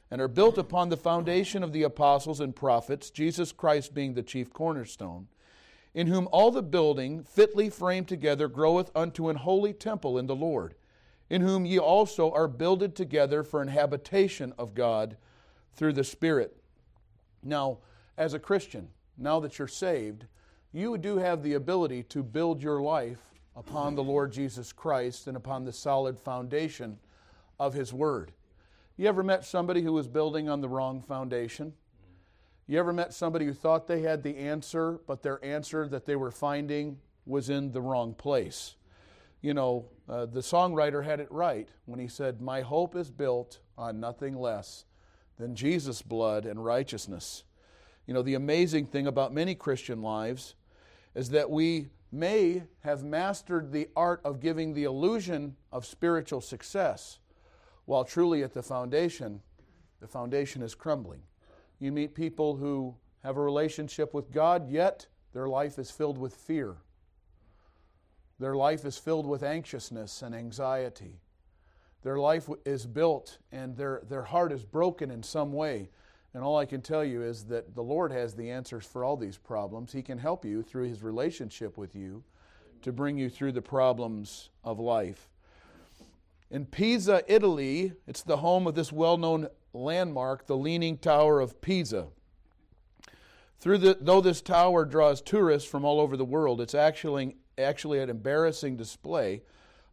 and 0.10 0.22
are 0.22 0.29
built 0.29 0.58
upon 0.58 0.88
the 0.88 0.98
foundation 0.98 1.62
of 1.62 1.74
the 1.74 1.84
apostles 1.84 2.39
and 2.39 2.55
prophets, 2.55 3.10
Jesus 3.10 3.51
Christ 3.51 3.93
being 3.93 4.13
the 4.13 4.24
chief 4.24 4.53
cornerstone, 4.53 5.27
in 5.93 6.08
whom 6.08 6.29
all 6.32 6.51
the 6.51 6.63
building, 6.63 7.22
fitly 7.22 7.70
framed 7.70 8.08
together, 8.08 8.48
groweth 8.48 8.89
unto 8.96 9.27
an 9.27 9.36
holy 9.36 9.74
temple 9.74 10.17
in 10.17 10.25
the 10.25 10.36
Lord, 10.36 10.75
in 11.29 11.41
whom 11.41 11.65
ye 11.65 11.77
also 11.77 12.32
are 12.32 12.48
builded 12.48 12.96
together 12.96 13.43
for 13.43 13.62
an 13.62 13.67
habitation 13.67 14.53
of 14.58 14.74
God 14.74 15.17
through 15.75 15.93
the 15.93 16.03
Spirit. 16.05 16.55
Now, 17.43 17.79
as 18.17 18.34
a 18.34 18.39
Christian, 18.39 18.88
now 19.17 19.41
that 19.41 19.60
you're 19.60 19.67
saved, 19.67 20.27
you 20.72 20.98
do 20.98 21.17
have 21.17 21.43
the 21.43 21.55
ability 21.55 22.03
to 22.03 22.24
build 22.24 22.63
your 22.63 22.82
life 22.82 23.32
upon 23.55 23.95
the 23.95 24.03
Lord 24.03 24.31
Jesus 24.31 24.74
Christ 24.74 25.27
and 25.27 25.38
upon 25.38 25.63
the 25.63 25.74
solid 25.74 26.19
foundation 26.19 26.98
of 27.60 27.74
His 27.74 27.93
Word. 27.93 28.31
You 28.98 29.07
ever 29.07 29.24
met 29.24 29.45
somebody 29.45 29.81
who 29.81 29.93
was 29.93 30.07
building 30.07 30.50
on 30.50 30.62
the 30.62 30.69
wrong 30.69 31.01
foundation? 31.01 31.74
You 32.67 32.79
ever 32.79 32.93
met 32.93 33.13
somebody 33.13 33.45
who 33.45 33.53
thought 33.53 33.88
they 33.88 34.01
had 34.01 34.24
the 34.24 34.38
answer, 34.38 35.00
but 35.05 35.22
their 35.22 35.43
answer 35.43 35.88
that 35.89 36.05
they 36.05 36.15
were 36.15 36.31
finding 36.31 37.00
was 37.25 37.50
in 37.50 37.72
the 37.72 37.81
wrong 37.81 38.13
place? 38.13 38.75
You 39.41 39.53
know, 39.53 39.86
uh, 40.07 40.25
the 40.25 40.39
songwriter 40.39 41.03
had 41.03 41.19
it 41.19 41.31
right 41.31 41.67
when 41.86 42.00
he 42.00 42.07
said, 42.07 42.39
My 42.39 42.62
hope 42.62 42.95
is 42.95 43.12
built 43.12 43.60
on 43.77 44.00
nothing 44.00 44.38
less 44.38 44.86
than 45.38 45.55
Jesus' 45.55 46.01
blood 46.01 46.45
and 46.45 46.63
righteousness. 46.63 47.43
You 48.05 48.13
know, 48.13 48.22
the 48.22 48.36
amazing 48.36 48.88
thing 48.88 49.07
about 49.07 49.33
many 49.33 49.55
Christian 49.55 50.01
lives 50.01 50.55
is 51.15 51.29
that 51.29 51.50
we 51.50 51.88
may 52.13 52.63
have 52.82 53.03
mastered 53.03 53.72
the 53.72 53.89
art 53.96 54.22
of 54.24 54.39
giving 54.39 54.74
the 54.74 54.84
illusion 54.84 55.55
of 55.72 55.86
spiritual 55.86 56.41
success, 56.41 57.20
while 57.86 58.05
truly 58.05 58.43
at 58.43 58.53
the 58.53 58.62
foundation, 58.62 59.41
the 60.00 60.08
foundation 60.08 60.62
is 60.62 60.75
crumbling. 60.75 61.22
You 61.79 61.91
meet 61.91 62.13
people 62.13 62.55
who 62.55 62.96
have 63.24 63.38
a 63.38 63.41
relationship 63.41 64.13
with 64.13 64.32
God, 64.32 64.70
yet 64.70 65.08
their 65.34 65.48
life 65.48 65.79
is 65.79 65.89
filled 65.89 66.17
with 66.17 66.36
fear. 66.36 66.77
Their 68.39 68.55
life 68.55 68.86
is 68.86 68.98
filled 68.98 69.25
with 69.25 69.43
anxiousness 69.43 70.22
and 70.22 70.36
anxiety. 70.36 71.20
Their 72.03 72.17
life 72.17 72.50
is 72.65 72.86
built 72.86 73.39
and 73.51 73.75
their, 73.77 74.01
their 74.08 74.24
heart 74.24 74.51
is 74.51 74.63
broken 74.65 75.10
in 75.10 75.24
some 75.24 75.53
way. 75.53 75.89
And 76.33 76.43
all 76.43 76.57
I 76.57 76.65
can 76.65 76.81
tell 76.81 77.05
you 77.05 77.21
is 77.21 77.45
that 77.45 77.75
the 77.75 77.83
Lord 77.83 78.11
has 78.11 78.33
the 78.33 78.49
answers 78.49 78.85
for 78.85 79.03
all 79.03 79.15
these 79.15 79.37
problems. 79.37 79.93
He 79.93 80.01
can 80.01 80.17
help 80.17 80.43
you 80.43 80.63
through 80.63 80.89
His 80.89 81.03
relationship 81.03 81.77
with 81.77 81.95
you 81.95 82.23
to 82.81 82.91
bring 82.91 83.17
you 83.17 83.29
through 83.29 83.51
the 83.51 83.61
problems 83.61 84.49
of 84.63 84.79
life. 84.79 85.29
In 86.49 86.65
Pisa, 86.65 87.23
Italy, 87.27 87.93
it's 88.07 88.23
the 88.23 88.37
home 88.37 88.67
of 88.67 88.75
this 88.75 88.91
well 88.91 89.17
known 89.17 89.47
landmark, 89.73 90.47
the 90.47 90.57
Leaning 90.57 90.97
Tower 90.97 91.39
of 91.39 91.61
Pisa. 91.61 92.07
The, 93.61 93.97
though 93.99 94.21
this 94.21 94.41
tower 94.41 94.85
draws 94.85 95.21
tourists 95.21 95.69
from 95.69 95.85
all 95.85 96.01
over 96.01 96.17
the 96.17 96.25
world, 96.25 96.59
it's 96.59 96.75
actually, 96.75 97.37
actually 97.57 97.99
an 97.99 98.09
embarrassing 98.09 98.75
display 98.75 99.41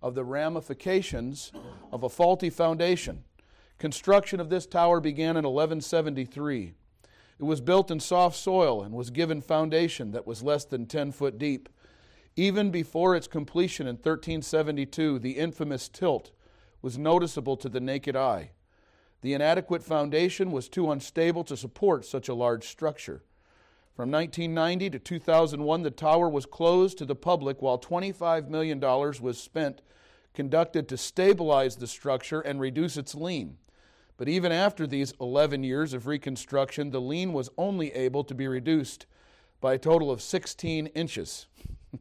of 0.03 0.15
the 0.15 0.25
ramifications 0.25 1.53
of 1.93 2.03
a 2.03 2.09
faulty 2.09 2.51
foundation. 2.51 3.25
Construction 3.81 4.41
of 4.41 4.51
this 4.51 4.67
tower 4.67 5.01
began 5.01 5.39
in 5.39 5.45
1173. 5.47 6.75
It 7.39 7.43
was 7.43 7.63
built 7.63 7.91
in 7.91 7.99
soft 7.99 8.37
soil 8.37 8.83
and 8.83 8.93
was 8.93 9.09
given 9.09 9.41
foundation 9.41 10.11
that 10.13 10.27
was 10.27 10.43
less 10.43 10.67
than 10.67 10.85
10 10.85 11.13
foot 11.13 11.39
deep. 11.39 11.67
Even 12.37 12.71
before 12.71 13.17
its 13.17 13.27
completion 13.27 13.87
in 13.87 13.95
1372, 13.95 15.19
the 15.19 15.39
infamous 15.39 15.89
tilt 15.89 16.31
was 16.83 16.99
noticeable 16.99 17.57
to 17.57 17.71
the 17.71 17.81
naked 17.81 18.15
eye. 18.15 18.51
The 19.23 19.33
inadequate 19.33 19.83
foundation 19.83 20.53
was 20.53 20.69
too 20.69 20.93
unstable 20.93 21.45
to 21.45 21.57
support 21.57 22.05
such 22.05 22.29
a 22.29 22.35
large 22.35 22.69
structure. 22.69 23.23
From 23.97 24.11
1990 24.11 24.91
to 24.91 24.99
2001, 24.99 25.83
the 25.83 25.91
tower 25.91 26.29
was 26.29 26.45
closed 26.45 26.99
to 26.99 27.07
the 27.07 27.17
public 27.17 27.63
while 27.63 27.79
$25 27.79 28.47
million 28.49 28.79
was 28.79 29.43
spent 29.43 29.81
conducted 30.35 30.87
to 30.89 30.99
stabilize 30.99 31.77
the 31.77 31.87
structure 31.87 32.41
and 32.41 32.61
reduce 32.61 32.99
its 32.99 33.15
lean. 33.15 33.57
But 34.21 34.29
even 34.29 34.53
after 34.53 34.87
these 34.87 35.15
11 35.19 35.65
years 35.65 35.95
of 35.95 36.07
reconstruction, 36.07 36.91
the 36.91 37.01
lean 37.01 37.33
was 37.33 37.49
only 37.57 37.91
able 37.95 38.23
to 38.25 38.35
be 38.35 38.47
reduced 38.47 39.07
by 39.63 39.73
a 39.73 39.79
total 39.79 40.11
of 40.11 40.21
16 40.21 40.89
inches. 40.89 41.47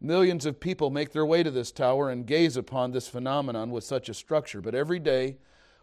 Millions 0.00 0.46
of 0.46 0.60
people 0.60 0.88
make 0.90 1.10
their 1.10 1.26
way 1.26 1.42
to 1.42 1.50
this 1.50 1.72
tower 1.72 2.10
and 2.10 2.28
gaze 2.28 2.56
upon 2.56 2.92
this 2.92 3.08
phenomenon 3.08 3.72
with 3.72 3.82
such 3.82 4.08
a 4.08 4.14
structure. 4.14 4.60
But 4.60 4.76
every 4.76 5.00
day 5.00 5.38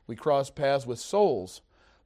we 0.07 0.15
cross 0.15 0.49
paths 0.49 0.87
with 0.87 0.97
souls 0.97 1.59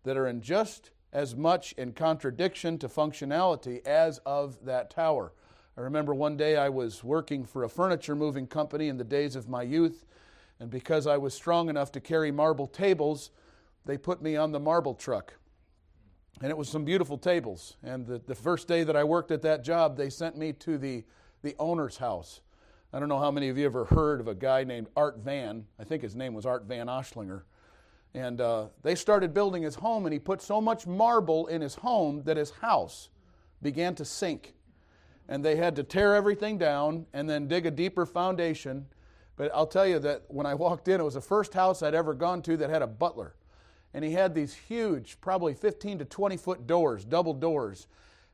that 0.03 0.17
are 0.17 0.25
in 0.25 0.41
just 0.41 0.89
as 1.12 1.36
much 1.36 1.74
in 1.74 1.93
contradiction 1.93 2.79
to 2.79 2.88
functionality 2.89 3.86
as 3.86 4.17
of 4.25 4.65
that 4.65 4.89
tower. 4.89 5.31
I 5.77 5.81
remember 5.81 6.15
one 6.15 6.38
day 6.38 6.57
I 6.57 6.69
was 6.69 7.03
working 7.03 7.45
for 7.45 7.63
a 7.63 7.69
furniture 7.69 8.15
moving 8.15 8.48
company 8.48 8.88
in 8.88 8.98
the 8.98 9.03
days 9.03 9.36
of 9.36 9.48
my 9.48 9.62
youth, 9.62 10.07
and 10.60 10.72
because 10.72 11.05
I 11.05 11.17
was 11.17 11.36
strong 11.36 11.69
enough 11.69 11.91
to 11.91 12.00
carry 12.00 12.31
marble 12.31 12.65
tables, 12.65 13.29
they 13.85 13.97
put 13.97 14.21
me 14.21 14.35
on 14.35 14.51
the 14.51 14.59
marble 14.59 14.93
truck. 14.93 15.33
And 16.41 16.49
it 16.49 16.57
was 16.57 16.67
some 16.69 16.83
beautiful 16.83 17.17
tables. 17.17 17.77
And 17.83 18.05
the, 18.05 18.19
the 18.19 18.35
first 18.35 18.67
day 18.67 18.83
that 18.83 18.95
I 18.95 19.03
worked 19.03 19.31
at 19.31 19.41
that 19.43 19.63
job, 19.63 19.97
they 19.97 20.09
sent 20.09 20.37
me 20.37 20.53
to 20.53 20.77
the, 20.77 21.03
the 21.41 21.55
owner's 21.59 21.97
house. 21.97 22.41
I 22.91 22.99
don't 22.99 23.09
know 23.09 23.19
how 23.19 23.31
many 23.31 23.49
of 23.49 23.57
you 23.57 23.65
ever 23.65 23.85
heard 23.85 24.19
of 24.19 24.27
a 24.27 24.35
guy 24.35 24.63
named 24.63 24.87
Art 24.95 25.17
Van. 25.17 25.65
I 25.79 25.83
think 25.83 26.01
his 26.01 26.15
name 26.15 26.33
was 26.33 26.45
Art 26.45 26.65
Van 26.65 26.87
Oschlinger. 26.87 27.43
And 28.13 28.39
uh, 28.39 28.67
they 28.83 28.93
started 28.93 29.33
building 29.33 29.63
his 29.63 29.75
home, 29.75 30.05
and 30.05 30.13
he 30.13 30.19
put 30.19 30.41
so 30.41 30.61
much 30.61 30.85
marble 30.85 31.47
in 31.47 31.61
his 31.61 31.75
home 31.75 32.21
that 32.25 32.37
his 32.37 32.51
house 32.51 33.09
began 33.61 33.95
to 33.95 34.05
sink. 34.05 34.53
And 35.27 35.43
they 35.43 35.55
had 35.55 35.75
to 35.77 35.83
tear 35.83 36.13
everything 36.13 36.57
down 36.57 37.05
and 37.13 37.27
then 37.27 37.47
dig 37.47 37.65
a 37.65 37.71
deeper 37.71 38.05
foundation. 38.05 38.85
But 39.37 39.51
I'll 39.55 39.65
tell 39.65 39.87
you 39.87 39.97
that 39.99 40.23
when 40.27 40.45
I 40.45 40.53
walked 40.53 40.87
in, 40.87 40.99
it 40.99 41.03
was 41.03 41.15
the 41.15 41.21
first 41.21 41.53
house 41.53 41.81
I'd 41.81 41.95
ever 41.95 42.13
gone 42.13 42.41
to 42.43 42.57
that 42.57 42.69
had 42.69 42.81
a 42.81 42.87
butler. 42.87 43.33
And 43.93 44.03
he 44.03 44.12
had 44.12 44.33
these 44.33 44.53
huge, 44.53 45.19
probably 45.21 45.53
15 45.53 46.00
to 46.00 46.05
20 46.05 46.38
foot 46.38 46.65
doors, 46.65 47.05
double 47.05 47.33
doors. 47.33 47.88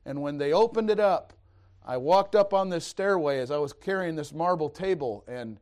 And 0.06 0.22
when 0.22 0.38
they 0.38 0.54
opened 0.54 0.90
it 0.90 1.00
up, 1.00 1.34
I 1.86 1.98
walked 1.98 2.36
up 2.36 2.54
on 2.54 2.70
this 2.70 2.86
stairway 2.86 3.40
as 3.40 3.52
I 3.52 3.58
was 3.58 3.74
carrying 3.74 4.16
this 4.16 4.34
marble 4.34 4.70
table, 4.70 5.24
and 5.28 5.60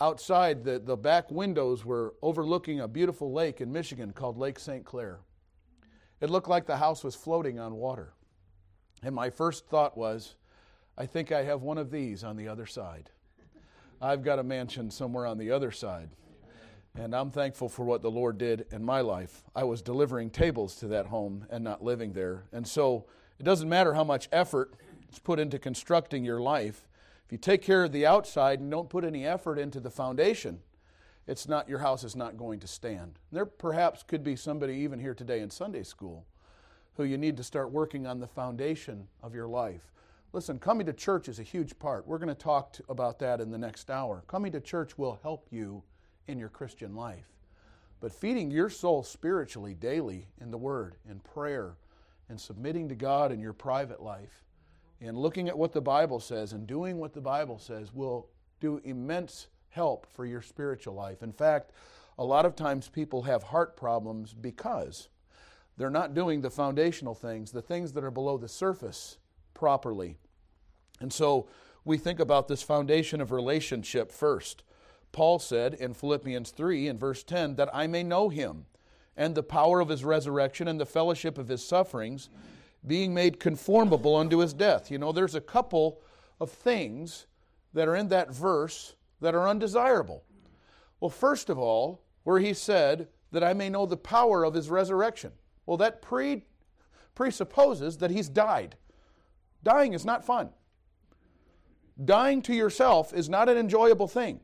outside 0.00 0.64
the, 0.64 0.78
the 0.78 0.96
back 0.96 1.30
windows 1.30 1.84
were 1.84 2.14
overlooking 2.22 2.80
a 2.80 2.88
beautiful 2.88 3.32
lake 3.32 3.60
in 3.60 3.72
Michigan 3.72 4.12
called 4.12 4.38
Lake 4.38 4.58
St. 4.58 4.84
Clair. 4.84 5.20
It 6.20 6.30
looked 6.30 6.48
like 6.48 6.66
the 6.66 6.76
house 6.76 7.04
was 7.04 7.14
floating 7.14 7.58
on 7.58 7.74
water. 7.74 8.14
And 9.02 9.14
my 9.14 9.30
first 9.30 9.66
thought 9.66 9.96
was, 9.96 10.36
I 10.96 11.04
think 11.06 11.30
I 11.30 11.42
have 11.42 11.62
one 11.62 11.76
of 11.76 11.90
these 11.90 12.24
on 12.24 12.36
the 12.36 12.48
other 12.48 12.66
side. 12.66 13.10
I've 14.00 14.22
got 14.22 14.38
a 14.38 14.42
mansion 14.42 14.90
somewhere 14.90 15.26
on 15.26 15.38
the 15.38 15.50
other 15.50 15.70
side. 15.70 16.10
And 16.98 17.14
I'm 17.14 17.30
thankful 17.30 17.68
for 17.68 17.84
what 17.84 18.00
the 18.00 18.10
Lord 18.10 18.38
did 18.38 18.66
in 18.72 18.82
my 18.82 19.02
life. 19.02 19.44
I 19.54 19.64
was 19.64 19.82
delivering 19.82 20.30
tables 20.30 20.76
to 20.76 20.88
that 20.88 21.06
home 21.06 21.46
and 21.50 21.62
not 21.62 21.84
living 21.84 22.14
there. 22.14 22.44
And 22.52 22.66
so 22.66 23.04
it 23.38 23.42
doesn't 23.42 23.68
matter 23.68 23.92
how 23.92 24.04
much 24.04 24.28
effort 24.32 24.72
is 25.12 25.18
put 25.18 25.38
into 25.38 25.58
constructing 25.58 26.24
your 26.24 26.40
life. 26.40 26.88
If 27.26 27.32
you 27.32 27.38
take 27.38 27.60
care 27.60 27.84
of 27.84 27.92
the 27.92 28.06
outside 28.06 28.60
and 28.60 28.70
don't 28.70 28.88
put 28.88 29.04
any 29.04 29.26
effort 29.26 29.58
into 29.58 29.78
the 29.78 29.90
foundation, 29.90 30.60
it's 31.26 31.46
not 31.46 31.68
your 31.68 31.80
house 31.80 32.02
is 32.02 32.16
not 32.16 32.38
going 32.38 32.60
to 32.60 32.66
stand. 32.66 33.18
There 33.30 33.44
perhaps 33.44 34.02
could 34.02 34.24
be 34.24 34.34
somebody 34.34 34.74
even 34.76 34.98
here 34.98 35.14
today 35.14 35.40
in 35.40 35.50
Sunday 35.50 35.82
school 35.82 36.24
who 36.96 37.04
you 37.04 37.18
need 37.18 37.36
to 37.36 37.44
start 37.44 37.70
working 37.70 38.06
on 38.06 38.20
the 38.20 38.26
foundation 38.26 39.06
of 39.22 39.34
your 39.34 39.48
life. 39.48 39.92
Listen, 40.32 40.58
coming 40.58 40.86
to 40.86 40.94
church 40.94 41.28
is 41.28 41.38
a 41.38 41.42
huge 41.42 41.78
part. 41.78 42.06
We're 42.06 42.18
going 42.18 42.28
to 42.28 42.34
talk 42.34 42.76
about 42.88 43.18
that 43.18 43.40
in 43.40 43.50
the 43.50 43.58
next 43.58 43.90
hour. 43.90 44.24
Coming 44.28 44.52
to 44.52 44.60
church 44.60 44.96
will 44.96 45.18
help 45.22 45.46
you 45.50 45.82
in 46.28 46.38
your 46.38 46.48
Christian 46.48 46.94
life. 46.94 47.26
But 48.00 48.12
feeding 48.12 48.50
your 48.50 48.70
soul 48.70 49.02
spiritually 49.02 49.74
daily 49.74 50.28
in 50.40 50.50
the 50.50 50.58
Word, 50.58 50.96
in 51.08 51.20
prayer, 51.20 51.76
and 52.28 52.40
submitting 52.40 52.88
to 52.88 52.94
God 52.94 53.32
in 53.32 53.40
your 53.40 53.52
private 53.52 54.02
life 54.02 54.44
and 55.00 55.16
looking 55.16 55.48
at 55.48 55.58
what 55.58 55.72
the 55.72 55.80
Bible 55.80 56.20
says 56.20 56.52
and 56.52 56.66
doing 56.66 56.98
what 56.98 57.12
the 57.12 57.20
Bible 57.20 57.58
says 57.58 57.92
will 57.92 58.28
do 58.60 58.80
immense 58.84 59.48
help 59.68 60.06
for 60.06 60.24
your 60.24 60.42
spiritual 60.42 60.94
life. 60.94 61.22
In 61.22 61.32
fact, 61.32 61.72
a 62.18 62.24
lot 62.24 62.46
of 62.46 62.56
times 62.56 62.88
people 62.88 63.22
have 63.22 63.42
heart 63.44 63.76
problems 63.76 64.32
because 64.32 65.08
they're 65.76 65.90
not 65.90 66.14
doing 66.14 66.40
the 66.40 66.50
foundational 66.50 67.14
things, 67.14 67.52
the 67.52 67.62
things 67.62 67.92
that 67.92 68.04
are 68.04 68.10
below 68.10 68.38
the 68.38 68.48
surface 68.48 69.18
properly. 69.52 70.16
And 71.00 71.12
so 71.12 71.48
we 71.84 71.98
think 71.98 72.18
about 72.18 72.48
this 72.48 72.62
foundation 72.62 73.20
of 73.20 73.30
relationship 73.30 74.10
first. 74.10 74.62
Paul 75.12 75.38
said 75.38 75.74
in 75.74 75.94
Philippians 75.94 76.50
3 76.50 76.88
in 76.88 76.98
verse 76.98 77.22
10 77.22 77.56
that 77.56 77.74
I 77.74 77.86
may 77.86 78.02
know 78.02 78.28
him 78.28 78.66
and 79.16 79.34
the 79.34 79.42
power 79.42 79.80
of 79.80 79.88
his 79.88 80.04
resurrection 80.04 80.68
and 80.68 80.78
the 80.78 80.86
fellowship 80.86 81.38
of 81.38 81.48
his 81.48 81.66
sufferings 81.66 82.28
being 82.86 83.14
made 83.14 83.40
conformable 83.40 84.14
unto 84.14 84.38
his 84.38 84.52
death. 84.52 84.90
You 84.90 84.98
know, 84.98 85.12
there's 85.12 85.34
a 85.34 85.40
couple 85.40 86.00
of 86.38 86.50
things 86.50 87.26
that 87.72 87.88
are 87.88 87.96
in 87.96 88.08
that 88.08 88.32
verse 88.32 88.94
that 89.20 89.34
are 89.34 89.48
undesirable. 89.48 90.24
Well, 91.00 91.10
first 91.10 91.50
of 91.50 91.58
all, 91.58 92.02
where 92.24 92.38
he 92.38 92.54
said 92.54 93.08
that 93.32 93.44
I 93.44 93.54
may 93.54 93.68
know 93.68 93.86
the 93.86 93.96
power 93.96 94.44
of 94.44 94.54
his 94.54 94.70
resurrection. 94.70 95.32
Well, 95.64 95.76
that 95.78 96.02
pre- 96.02 96.44
presupposes 97.14 97.98
that 97.98 98.10
he's 98.10 98.28
died. 98.28 98.76
Dying 99.62 99.94
is 99.94 100.04
not 100.04 100.24
fun. 100.24 100.50
Dying 102.02 102.42
to 102.42 102.54
yourself 102.54 103.12
is 103.12 103.28
not 103.28 103.48
an 103.48 103.56
enjoyable 103.56 104.06
thing. 104.06 104.40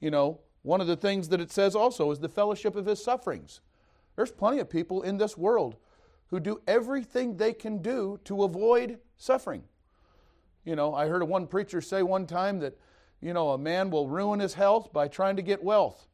You 0.00 0.10
know, 0.10 0.40
one 0.62 0.80
of 0.80 0.86
the 0.86 0.96
things 0.96 1.28
that 1.28 1.40
it 1.40 1.50
says 1.50 1.74
also 1.74 2.10
is 2.10 2.18
the 2.18 2.28
fellowship 2.28 2.76
of 2.76 2.86
his 2.86 3.02
sufferings. 3.02 3.60
There's 4.16 4.32
plenty 4.32 4.58
of 4.58 4.68
people 4.68 5.02
in 5.02 5.18
this 5.18 5.36
world 5.36 5.76
who 6.28 6.40
do 6.40 6.60
everything 6.66 7.36
they 7.36 7.52
can 7.52 7.82
do 7.82 8.18
to 8.24 8.44
avoid 8.44 8.98
suffering. 9.16 9.64
You 10.64 10.76
know, 10.76 10.94
I 10.94 11.06
heard 11.06 11.22
one 11.24 11.46
preacher 11.46 11.80
say 11.80 12.02
one 12.02 12.26
time 12.26 12.60
that, 12.60 12.78
you 13.20 13.32
know, 13.32 13.50
a 13.50 13.58
man 13.58 13.90
will 13.90 14.08
ruin 14.08 14.40
his 14.40 14.54
health 14.54 14.92
by 14.92 15.08
trying 15.08 15.36
to 15.36 15.42
get 15.42 15.62
wealth. 15.64 16.06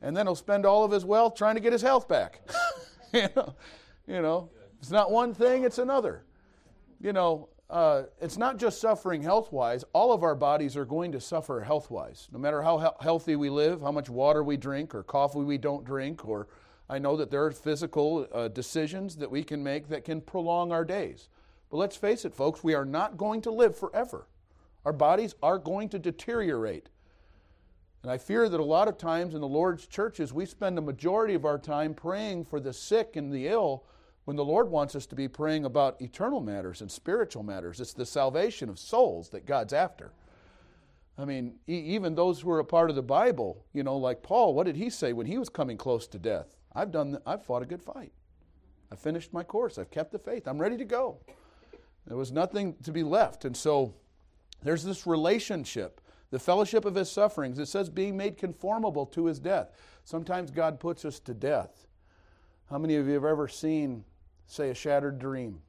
And 0.00 0.16
then 0.16 0.26
he'll 0.26 0.36
spend 0.36 0.64
all 0.64 0.84
of 0.84 0.92
his 0.92 1.04
wealth 1.04 1.34
trying 1.34 1.56
to 1.56 1.60
get 1.60 1.72
his 1.72 1.82
health 1.82 2.08
back. 2.08 2.40
you, 3.12 3.28
know, 3.34 3.54
you 4.06 4.22
know, 4.22 4.50
it's 4.78 4.90
not 4.90 5.10
one 5.10 5.34
thing, 5.34 5.64
it's 5.64 5.78
another. 5.78 6.24
You 7.00 7.12
know, 7.12 7.48
uh, 7.70 8.04
it's 8.20 8.38
not 8.38 8.56
just 8.56 8.80
suffering 8.80 9.22
health 9.22 9.52
wise. 9.52 9.84
All 9.92 10.12
of 10.12 10.22
our 10.22 10.34
bodies 10.34 10.76
are 10.76 10.86
going 10.86 11.12
to 11.12 11.20
suffer 11.20 11.60
health 11.60 11.90
wise. 11.90 12.28
No 12.32 12.38
matter 12.38 12.62
how 12.62 12.78
he- 12.78 13.04
healthy 13.04 13.36
we 13.36 13.50
live, 13.50 13.82
how 13.82 13.92
much 13.92 14.08
water 14.08 14.42
we 14.42 14.56
drink, 14.56 14.94
or 14.94 15.02
coffee 15.02 15.40
we 15.40 15.58
don't 15.58 15.84
drink, 15.84 16.26
or 16.26 16.48
I 16.88 16.98
know 16.98 17.16
that 17.16 17.30
there 17.30 17.44
are 17.44 17.50
physical 17.50 18.26
uh, 18.32 18.48
decisions 18.48 19.16
that 19.16 19.30
we 19.30 19.44
can 19.44 19.62
make 19.62 19.88
that 19.88 20.04
can 20.04 20.22
prolong 20.22 20.72
our 20.72 20.84
days. 20.84 21.28
But 21.70 21.76
let's 21.76 21.96
face 21.96 22.24
it, 22.24 22.34
folks, 22.34 22.64
we 22.64 22.74
are 22.74 22.86
not 22.86 23.18
going 23.18 23.42
to 23.42 23.50
live 23.50 23.76
forever. 23.76 24.26
Our 24.86 24.94
bodies 24.94 25.34
are 25.42 25.58
going 25.58 25.90
to 25.90 25.98
deteriorate. 25.98 26.88
And 28.02 28.10
I 28.10 28.16
fear 28.16 28.48
that 28.48 28.60
a 28.60 28.64
lot 28.64 28.88
of 28.88 28.96
times 28.96 29.34
in 29.34 29.42
the 29.42 29.48
Lord's 29.48 29.86
churches, 29.86 30.32
we 30.32 30.46
spend 30.46 30.78
a 30.78 30.82
majority 30.82 31.34
of 31.34 31.44
our 31.44 31.58
time 31.58 31.92
praying 31.92 32.46
for 32.46 32.60
the 32.60 32.72
sick 32.72 33.16
and 33.16 33.30
the 33.30 33.48
ill 33.48 33.84
when 34.28 34.36
the 34.36 34.44
Lord 34.44 34.68
wants 34.68 34.94
us 34.94 35.06
to 35.06 35.14
be 35.14 35.26
praying 35.26 35.64
about 35.64 36.02
eternal 36.02 36.42
matters 36.42 36.82
and 36.82 36.92
spiritual 36.92 37.42
matters. 37.42 37.80
It's 37.80 37.94
the 37.94 38.04
salvation 38.04 38.68
of 38.68 38.78
souls 38.78 39.30
that 39.30 39.46
God's 39.46 39.72
after. 39.72 40.12
I 41.16 41.24
mean, 41.24 41.54
even 41.66 42.14
those 42.14 42.38
who 42.38 42.50
are 42.50 42.58
a 42.58 42.64
part 42.64 42.90
of 42.90 42.96
the 42.96 43.02
Bible, 43.02 43.64
you 43.72 43.82
know, 43.82 43.96
like 43.96 44.22
Paul, 44.22 44.52
what 44.52 44.66
did 44.66 44.76
he 44.76 44.90
say 44.90 45.14
when 45.14 45.24
he 45.24 45.38
was 45.38 45.48
coming 45.48 45.78
close 45.78 46.06
to 46.08 46.18
death? 46.18 46.44
I've 46.74 46.92
done, 46.92 47.16
I've 47.24 47.42
fought 47.42 47.62
a 47.62 47.64
good 47.64 47.82
fight. 47.82 48.12
I 48.92 48.96
finished 48.96 49.32
my 49.32 49.42
course. 49.42 49.78
I've 49.78 49.90
kept 49.90 50.12
the 50.12 50.18
faith. 50.18 50.46
I'm 50.46 50.60
ready 50.60 50.76
to 50.76 50.84
go. 50.84 51.20
There 52.06 52.18
was 52.18 52.30
nothing 52.30 52.74
to 52.82 52.92
be 52.92 53.02
left. 53.02 53.46
And 53.46 53.56
so 53.56 53.94
there's 54.62 54.84
this 54.84 55.06
relationship, 55.06 56.02
the 56.32 56.38
fellowship 56.38 56.84
of 56.84 56.96
his 56.96 57.10
sufferings. 57.10 57.58
It 57.58 57.68
says 57.68 57.88
being 57.88 58.14
made 58.14 58.36
conformable 58.36 59.06
to 59.06 59.24
his 59.24 59.38
death. 59.38 59.70
Sometimes 60.04 60.50
God 60.50 60.78
puts 60.78 61.06
us 61.06 61.18
to 61.20 61.32
death. 61.32 61.86
How 62.68 62.76
many 62.76 62.96
of 62.96 63.06
you 63.06 63.14
have 63.14 63.24
ever 63.24 63.48
seen, 63.48 64.04
say, 64.48 64.70
a 64.70 64.74
shattered 64.74 65.18
dream? 65.18 65.60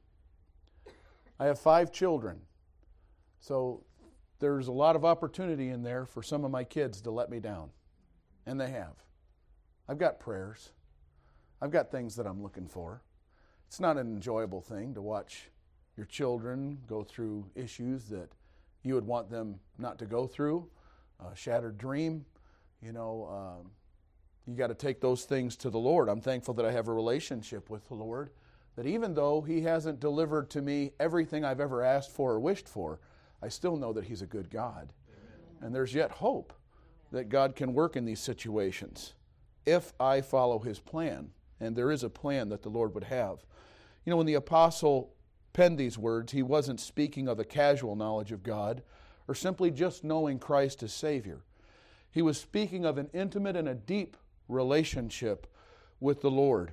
I 1.38 1.46
have 1.46 1.58
five 1.58 1.92
children. 1.92 2.40
So 3.38 3.84
there's 4.40 4.66
a 4.66 4.72
lot 4.72 4.96
of 4.96 5.04
opportunity 5.04 5.68
in 5.68 5.82
there 5.82 6.04
for 6.04 6.22
some 6.22 6.44
of 6.44 6.50
my 6.50 6.64
kids 6.64 7.00
to 7.02 7.10
let 7.10 7.30
me 7.30 7.38
down. 7.38 7.70
And 8.46 8.60
they 8.60 8.70
have. 8.70 8.96
I've 9.88 9.98
got 9.98 10.18
prayers. 10.18 10.70
I've 11.62 11.70
got 11.70 11.90
things 11.90 12.16
that 12.16 12.26
I'm 12.26 12.42
looking 12.42 12.66
for. 12.66 13.02
It's 13.68 13.80
not 13.80 13.96
an 13.96 14.06
enjoyable 14.06 14.60
thing 14.60 14.94
to 14.94 15.02
watch 15.02 15.50
your 15.96 16.06
children 16.06 16.78
go 16.88 17.04
through 17.04 17.46
issues 17.54 18.06
that 18.06 18.30
you 18.82 18.94
would 18.94 19.06
want 19.06 19.30
them 19.30 19.60
not 19.78 19.98
to 19.98 20.06
go 20.06 20.26
through. 20.26 20.68
A 21.20 21.36
shattered 21.36 21.76
dream, 21.76 22.24
you 22.82 22.92
know, 22.92 23.28
um, 23.30 23.70
you 24.46 24.54
got 24.54 24.68
to 24.68 24.74
take 24.74 25.00
those 25.00 25.24
things 25.24 25.54
to 25.56 25.70
the 25.70 25.78
Lord. 25.78 26.08
I'm 26.08 26.20
thankful 26.20 26.54
that 26.54 26.64
I 26.64 26.72
have 26.72 26.88
a 26.88 26.92
relationship 26.92 27.68
with 27.68 27.86
the 27.88 27.94
Lord, 27.94 28.30
that 28.76 28.86
even 28.86 29.14
though 29.14 29.40
He 29.42 29.62
hasn't 29.62 30.00
delivered 30.00 30.50
to 30.50 30.62
me 30.62 30.92
everything 30.98 31.44
I've 31.44 31.60
ever 31.60 31.82
asked 31.82 32.10
for 32.10 32.32
or 32.32 32.40
wished 32.40 32.68
for, 32.68 33.00
I 33.42 33.48
still 33.48 33.76
know 33.76 33.92
that 33.92 34.04
He's 34.04 34.22
a 34.22 34.26
good 34.26 34.50
God. 34.50 34.92
Amen. 35.08 35.56
And 35.60 35.74
there's 35.74 35.94
yet 35.94 36.10
hope 36.10 36.52
that 37.12 37.28
God 37.28 37.56
can 37.56 37.74
work 37.74 37.96
in 37.96 38.04
these 38.04 38.20
situations 38.20 39.14
if 39.66 39.92
I 39.98 40.20
follow 40.20 40.58
His 40.58 40.78
plan. 40.78 41.30
And 41.60 41.76
there 41.76 41.90
is 41.90 42.02
a 42.02 42.10
plan 42.10 42.48
that 42.48 42.62
the 42.62 42.68
Lord 42.70 42.94
would 42.94 43.04
have. 43.04 43.44
You 44.04 44.10
know, 44.10 44.16
when 44.16 44.26
the 44.26 44.34
apostle 44.34 45.12
penned 45.52 45.78
these 45.78 45.98
words, 45.98 46.32
he 46.32 46.42
wasn't 46.42 46.80
speaking 46.80 47.28
of 47.28 47.38
a 47.38 47.44
casual 47.44 47.96
knowledge 47.96 48.32
of 48.32 48.42
God 48.42 48.82
or 49.28 49.34
simply 49.34 49.70
just 49.70 50.04
knowing 50.04 50.38
Christ 50.38 50.82
as 50.82 50.92
Savior. 50.92 51.42
He 52.10 52.22
was 52.22 52.40
speaking 52.40 52.84
of 52.84 52.98
an 52.98 53.10
intimate 53.12 53.56
and 53.56 53.68
a 53.68 53.74
deep 53.74 54.16
relationship 54.48 55.46
with 56.00 56.22
the 56.22 56.30
Lord. 56.30 56.72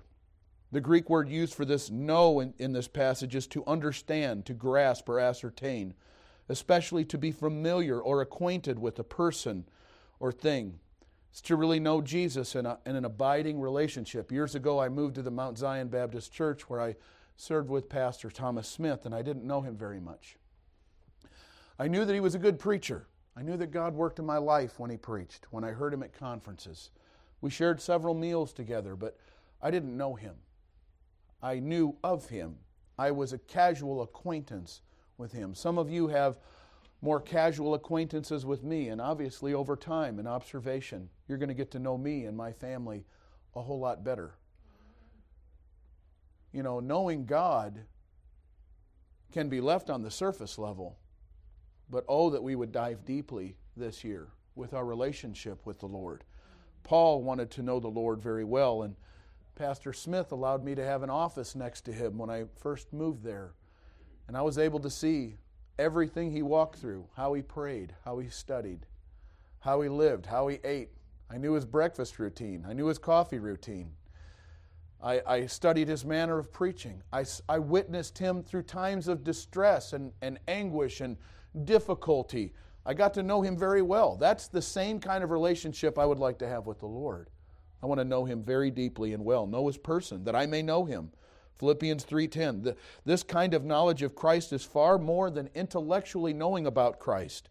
The 0.71 0.81
Greek 0.81 1.09
word 1.09 1.29
used 1.29 1.53
for 1.53 1.63
this 1.63 1.89
know 1.89 2.41
in, 2.41 2.53
in, 2.57 2.73
this 2.73 2.89
passage 2.89 3.35
is 3.35 3.47
to 3.47 3.63
understand, 3.65 4.45
to 4.47 4.53
grasp, 4.53 5.07
or 5.07 5.19
ascertain, 5.19 5.93
especially 6.49 7.05
to 7.05 7.17
be 7.17 7.31
familiar 7.31 7.99
or 7.99 8.21
acquainted 8.21 8.77
with 8.77 8.99
a 8.99 9.03
person 9.03 9.65
or 10.19 10.31
thing. 10.31 10.79
It's 11.31 11.41
to 11.43 11.55
really 11.55 11.79
know 11.79 12.01
Jesus 12.01 12.55
in, 12.55 12.65
a, 12.65 12.79
in 12.85 12.95
an 12.95 13.05
abiding 13.05 13.61
relationship. 13.61 14.31
Years 14.31 14.55
ago, 14.55 14.79
I 14.79 14.89
moved 14.89 15.15
to 15.15 15.21
the 15.21 15.31
Mount 15.31 15.57
Zion 15.57 15.87
Baptist 15.87 16.33
Church 16.33 16.69
where 16.69 16.81
I 16.81 16.95
served 17.37 17.69
with 17.69 17.89
Pastor 17.89 18.29
Thomas 18.29 18.67
Smith, 18.67 19.05
and 19.05 19.15
I 19.15 19.21
didn't 19.21 19.45
know 19.45 19.61
him 19.61 19.77
very 19.77 19.99
much. 19.99 20.37
I 21.79 21.87
knew 21.87 22.03
that 22.03 22.13
he 22.13 22.19
was 22.19 22.35
a 22.35 22.39
good 22.39 22.59
preacher. 22.59 23.07
I 23.37 23.43
knew 23.43 23.55
that 23.57 23.71
God 23.71 23.93
worked 23.93 24.19
in 24.19 24.25
my 24.25 24.37
life 24.37 24.79
when 24.79 24.89
he 24.89 24.97
preached, 24.97 25.45
when 25.51 25.63
I 25.63 25.69
heard 25.69 25.93
him 25.93 26.01
at 26.01 26.17
conferences. 26.17 26.89
We 27.39 27.51
shared 27.51 27.79
several 27.79 28.15
meals 28.15 28.51
together, 28.51 28.95
but 28.95 29.15
I 29.61 29.69
didn't 29.69 29.95
know 29.95 30.15
him. 30.15 30.35
I 31.41 31.59
knew 31.59 31.95
of 32.03 32.29
him. 32.29 32.57
I 32.97 33.11
was 33.11 33.33
a 33.33 33.37
casual 33.37 34.01
acquaintance 34.01 34.81
with 35.17 35.31
him. 35.31 35.53
Some 35.53 35.77
of 35.77 35.89
you 35.89 36.07
have 36.07 36.37
more 37.01 37.21
casual 37.21 37.75
acquaintances 37.75 38.45
with 38.45 38.63
me, 38.63 38.89
and 38.89 38.99
obviously 38.99 39.53
over 39.53 39.75
time 39.75 40.17
and 40.17 40.27
observation, 40.27 41.09
you're 41.27 41.37
going 41.37 41.49
to 41.49 41.55
get 41.55 41.71
to 41.71 41.79
know 41.79 41.97
me 41.97 42.25
and 42.25 42.35
my 42.35 42.51
family 42.51 43.05
a 43.55 43.61
whole 43.61 43.79
lot 43.79 44.03
better 44.03 44.33
you 46.57 46.63
know, 46.63 46.79
knowing 46.79 47.25
God 47.25 47.81
can 49.31 49.49
be 49.49 49.61
left 49.61 49.91
on 49.91 50.01
the 50.01 50.11
surface 50.11 50.57
level, 50.57 50.97
but 51.89 52.03
oh, 52.07 52.29
that 52.29 52.41
we 52.41 52.55
would 52.55 52.71
dive 52.71 53.05
deeply 53.05 53.57
this 53.75 54.03
year 54.03 54.29
with 54.55 54.73
our 54.73 54.85
relationship 54.85 55.65
with 55.65 55.79
the 55.79 55.85
Lord. 55.85 56.23
Paul 56.83 57.21
wanted 57.21 57.51
to 57.51 57.61
know 57.61 57.79
the 57.79 57.89
Lord 57.89 58.21
very 58.21 58.43
well, 58.43 58.81
and 58.81 58.95
Pastor 59.57 59.91
Smith 59.91 60.31
allowed 60.31 60.63
me 60.63 60.75
to 60.75 60.85
have 60.85 61.01
an 61.01 61.09
office 61.09 61.55
next 61.55 61.81
to 61.85 61.91
him 61.91 62.19
when 62.19 62.29
I 62.29 62.45
first 62.59 62.93
moved 62.93 63.23
there. 63.23 63.53
And 64.27 64.37
I 64.37 64.41
was 64.43 64.59
able 64.59 64.79
to 64.81 64.89
see 64.89 65.37
everything 65.79 66.31
he 66.31 66.43
walked 66.43 66.77
through 66.77 67.07
how 67.15 67.33
he 67.33 67.41
prayed, 67.41 67.95
how 68.05 68.19
he 68.19 68.29
studied, 68.29 68.85
how 69.59 69.81
he 69.81 69.89
lived, 69.89 70.27
how 70.27 70.47
he 70.47 70.59
ate. 70.63 70.89
I 71.31 71.37
knew 71.37 71.53
his 71.53 71.65
breakfast 71.65 72.19
routine, 72.19 72.65
I 72.69 72.73
knew 72.73 72.85
his 72.85 72.99
coffee 72.99 73.39
routine. 73.39 73.91
I, 75.01 75.21
I, 75.27 75.45
studied 75.45 75.87
his 75.87 76.03
manner 76.03 76.39
of 76.39 76.51
preaching. 76.51 77.03
I, 77.13 77.23
I 77.47 77.59
witnessed 77.59 78.17
him 78.17 78.41
through 78.41 78.63
times 78.63 79.07
of 79.07 79.23
distress 79.23 79.93
and, 79.93 80.11
and 80.23 80.39
anguish 80.47 81.01
and 81.01 81.17
difficulty. 81.65 82.51
I 82.83 82.95
got 82.95 83.13
to 83.13 83.21
know 83.21 83.43
him 83.43 83.55
very 83.55 83.83
well. 83.83 84.15
That's 84.15 84.47
the 84.47 84.61
same 84.61 84.99
kind 84.99 85.23
of 85.23 85.29
relationship 85.29 85.99
I 85.99 86.05
would 86.05 86.17
like 86.17 86.39
to 86.39 86.47
have 86.47 86.65
with 86.65 86.79
the 86.79 86.87
Lord. 86.87 87.29
I 87.81 87.85
want 87.85 87.99
to 87.99 88.05
know 88.05 88.25
him 88.25 88.43
very 88.43 88.71
deeply 88.71 89.13
and 89.13 89.23
well, 89.23 89.45
know 89.45 89.67
his 89.67 89.77
person, 89.77 90.23
that 90.23 90.35
I 90.35 90.45
may 90.45 90.61
know 90.61 90.85
him. 90.85 91.11
Philippians 91.57 92.03
3:10. 92.05 92.75
This 93.05 93.23
kind 93.23 93.53
of 93.53 93.65
knowledge 93.65 94.03
of 94.03 94.15
Christ 94.15 94.53
is 94.53 94.63
far 94.63 94.97
more 94.97 95.29
than 95.29 95.49
intellectually 95.55 96.33
knowing 96.33 96.67
about 96.67 96.99
Christ. 96.99 97.49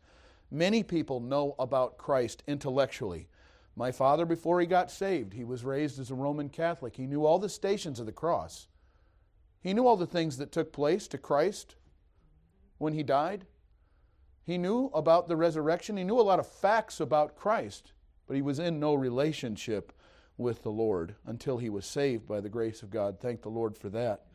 Many 0.51 0.83
people 0.83 1.21
know 1.21 1.55
about 1.59 1.99
Christ 1.99 2.43
intellectually. 2.47 3.29
My 3.75 3.93
father, 3.93 4.25
before 4.25 4.61
he 4.61 4.67
got 4.67 4.91
saved, 4.91 5.35
he 5.35 5.45
was 5.45 5.65
raised 5.65 5.99
as 5.99 6.11
a 6.11 6.15
Roman 6.15 6.49
Catholic. 6.49 6.97
He 6.97 7.07
knew 7.07 7.27
all 7.27 7.39
the 7.39 7.49
stations 7.49 8.01
of 8.01 8.07
the 8.07 8.13
cross. 8.13 8.69
He 9.61 9.75
knew 9.75 9.87
all 9.87 9.97
the 9.97 10.07
things 10.07 10.39
that 10.39 10.53
took 10.53 10.73
place 10.73 11.09
to 11.09 11.19
Christ 11.19 11.75
when 12.79 12.93
he 12.93 13.03
died. 13.03 13.47
He 14.45 14.57
knew 14.57 14.87
about 14.95 15.27
the 15.27 15.37
resurrection. 15.37 15.97
He 15.97 16.05
knew 16.05 16.21
a 16.21 16.23
lot 16.23 16.39
of 16.39 16.47
facts 16.47 17.01
about 17.01 17.37
Christ, 17.37 17.93
but 18.27 18.37
he 18.37 18.43
was 18.43 18.61
in 18.61 18.79
no 18.79 18.95
relationship 18.95 19.93
with 20.39 20.63
the 20.63 20.71
Lord 20.71 21.15
until 21.25 21.59
he 21.59 21.71
was 21.71 21.87
saved 21.87 22.27
by 22.27 22.41
the 22.41 22.49
grace 22.49 22.83
of 22.83 22.91
God. 22.91 23.19
Thank 23.21 23.43
the 23.43 23.49
Lord 23.49 23.77
for 23.77 23.89
that. 23.91 24.27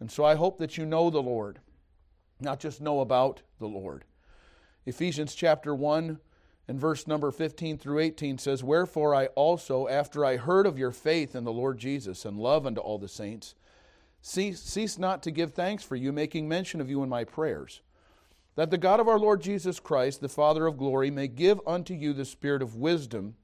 And 0.00 0.10
so 0.10 0.24
I 0.24 0.34
hope 0.34 0.58
that 0.58 0.76
you 0.76 0.86
know 0.86 1.10
the 1.10 1.22
Lord, 1.22 1.60
not 2.40 2.60
just 2.60 2.80
know 2.80 3.00
about 3.00 3.42
the 3.58 3.66
Lord. 3.66 4.04
Ephesians 4.86 5.34
chapter 5.34 5.74
1 5.74 6.18
and 6.68 6.78
verse 6.78 7.06
number 7.06 7.30
15 7.30 7.78
through 7.78 7.98
18 7.98 8.38
says, 8.38 8.62
Wherefore 8.62 9.14
I 9.14 9.26
also, 9.28 9.88
after 9.88 10.24
I 10.24 10.36
heard 10.36 10.66
of 10.66 10.78
your 10.78 10.92
faith 10.92 11.34
in 11.34 11.44
the 11.44 11.52
Lord 11.52 11.78
Jesus 11.78 12.24
and 12.24 12.38
love 12.38 12.66
unto 12.66 12.80
all 12.80 12.98
the 12.98 13.08
saints, 13.08 13.54
cease, 14.20 14.60
cease 14.60 14.98
not 14.98 15.22
to 15.22 15.30
give 15.30 15.54
thanks 15.54 15.82
for 15.82 15.96
you, 15.96 16.12
making 16.12 16.46
mention 16.46 16.80
of 16.80 16.90
you 16.90 17.02
in 17.02 17.08
my 17.08 17.24
prayers, 17.24 17.80
that 18.54 18.70
the 18.70 18.78
God 18.78 19.00
of 19.00 19.08
our 19.08 19.18
Lord 19.18 19.40
Jesus 19.40 19.80
Christ, 19.80 20.20
the 20.20 20.28
Father 20.28 20.66
of 20.66 20.76
glory, 20.76 21.10
may 21.10 21.28
give 21.28 21.60
unto 21.66 21.94
you 21.94 22.12
the 22.12 22.24
spirit 22.24 22.60
of 22.60 22.76
wisdom 22.76 23.34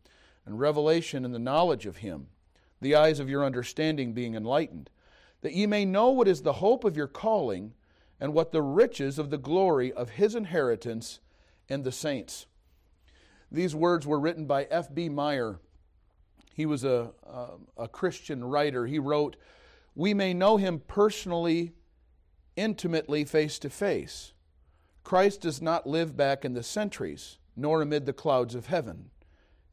and 0.46 0.58
revelation 0.58 1.24
in 1.24 1.32
the 1.32 1.38
knowledge 1.38 1.86
of 1.86 1.98
him, 1.98 2.28
the 2.80 2.94
eyes 2.94 3.20
of 3.20 3.28
your 3.28 3.44
understanding 3.44 4.12
being 4.12 4.34
enlightened, 4.34 4.90
that 5.40 5.54
ye 5.54 5.66
may 5.66 5.84
know 5.84 6.10
what 6.10 6.28
is 6.28 6.42
the 6.42 6.54
hope 6.54 6.84
of 6.84 6.96
your 6.96 7.06
calling, 7.06 7.74
and 8.20 8.32
what 8.32 8.52
the 8.52 8.62
riches 8.62 9.18
of 9.18 9.30
the 9.30 9.38
glory 9.38 9.92
of 9.92 10.10
his 10.10 10.34
inheritance 10.34 11.20
in 11.68 11.82
the 11.82 11.92
saints 11.92 12.46
these 13.54 13.74
words 13.74 14.06
were 14.06 14.18
written 14.18 14.46
by 14.46 14.64
F.B. 14.64 15.08
Meyer. 15.08 15.60
He 16.54 16.66
was 16.66 16.84
a, 16.84 17.12
a, 17.24 17.84
a 17.84 17.88
Christian 17.88 18.44
writer. 18.44 18.86
He 18.86 18.98
wrote, 18.98 19.36
We 19.94 20.12
may 20.12 20.34
know 20.34 20.56
him 20.56 20.82
personally, 20.86 21.72
intimately, 22.56 23.24
face 23.24 23.58
to 23.60 23.70
face. 23.70 24.32
Christ 25.02 25.42
does 25.42 25.62
not 25.62 25.86
live 25.86 26.16
back 26.16 26.44
in 26.44 26.54
the 26.54 26.62
centuries, 26.62 27.38
nor 27.56 27.82
amid 27.82 28.06
the 28.06 28.12
clouds 28.12 28.54
of 28.54 28.66
heaven. 28.66 29.10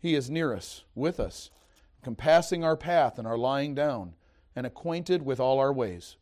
He 0.01 0.15
is 0.15 0.29
near 0.29 0.53
us, 0.53 0.83
with 0.95 1.19
us, 1.19 1.49
compassing 2.03 2.63
our 2.63 2.75
path 2.75 3.17
and 3.17 3.27
our 3.27 3.37
lying 3.37 3.75
down, 3.75 4.15
and 4.55 4.65
acquainted 4.65 5.23
with 5.23 5.39
all 5.39 5.59
our 5.59 5.71
ways. 5.71 6.17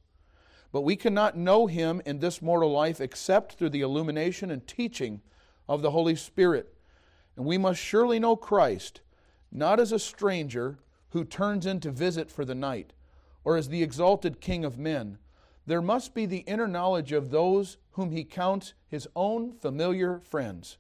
But 0.72 0.82
we 0.82 0.96
cannot 0.96 1.38
know 1.38 1.66
him 1.66 2.02
in 2.06 2.20
this 2.20 2.42
mortal 2.42 2.72
life 2.72 3.02
except 3.02 3.54
through 3.54 3.70
the 3.70 3.82
illumination 3.82 4.52
and 4.52 4.68
teaching 4.68 5.22
of 5.68 5.82
the 5.82 5.92
Holy 5.92 6.16
Spirit 6.16 6.76
and 7.40 7.48
we 7.48 7.58
must 7.58 7.80
surely 7.80 8.20
know 8.20 8.36
Christ, 8.36 9.00
not 9.50 9.80
as 9.80 9.94
a 9.94 9.98
stranger 9.98 10.78
who 11.12 11.24
turns 11.24 11.66
in 11.66 11.80
to 11.80 11.90
visit 11.90 12.30
for 12.30 12.44
the 12.44 12.54
night, 12.54 12.92
or 13.46 13.56
as 13.56 13.70
the 13.70 13.82
exalted 13.82 14.42
King 14.42 14.66
of 14.66 14.78
men. 14.78 15.20
There 15.66 15.82
must 15.82 16.14
be 16.14 16.26
the 16.26 16.40
inner 16.40 16.68
knowledge 16.68 17.14
of 17.14 17.30
those 17.30 17.78
whom 17.92 18.12
he 18.12 18.26
counts 18.26 18.74
his 18.90 19.08
own 19.16 19.54
familiar 19.54 20.20
friends, 20.20 20.78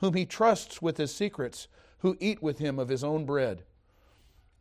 whom 0.00 0.12
he 0.12 0.26
trusts 0.26 0.82
with 0.82 0.98
his 0.98 1.14
secrets, 1.14 1.68
who 2.04 2.18
eat 2.20 2.42
with 2.42 2.58
him 2.58 2.78
of 2.78 2.90
his 2.90 3.02
own 3.02 3.24
bread. 3.24 3.62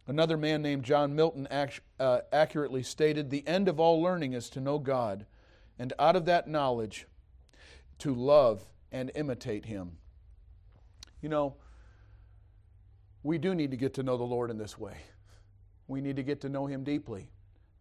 Another 0.08 0.38
man 0.38 0.62
named 0.62 0.86
John 0.86 1.14
Milton 1.14 1.46
uh, 2.00 2.20
accurately 2.32 2.84
stated 2.84 3.30
The 3.30 3.46
end 3.46 3.68
of 3.68 3.82
all 3.82 4.02
learning 4.02 4.32
is 4.32 4.50
to 4.52 4.62
know 4.62 4.80
God, 4.80 5.26
and 5.78 5.92
out 6.00 6.16
of 6.16 6.24
that 6.24 6.48
knowledge, 6.48 7.06
to 8.00 8.16
love 8.16 8.64
and 8.94 9.12
imitate 9.14 9.66
him. 9.66 9.98
You 11.22 11.28
know, 11.28 11.56
we 13.24 13.38
do 13.38 13.54
need 13.54 13.72
to 13.72 13.78
get 13.78 13.94
to 13.96 14.04
know 14.04 14.16
the 14.16 14.24
Lord 14.24 14.50
in 14.50 14.58
this 14.58 14.80
way. 14.80 14.96
We 15.90 16.00
need 16.00 16.16
to 16.16 16.24
get 16.24 16.40
to 16.42 16.50
know 16.50 16.66
him 16.66 16.86
deeply. 16.86 17.30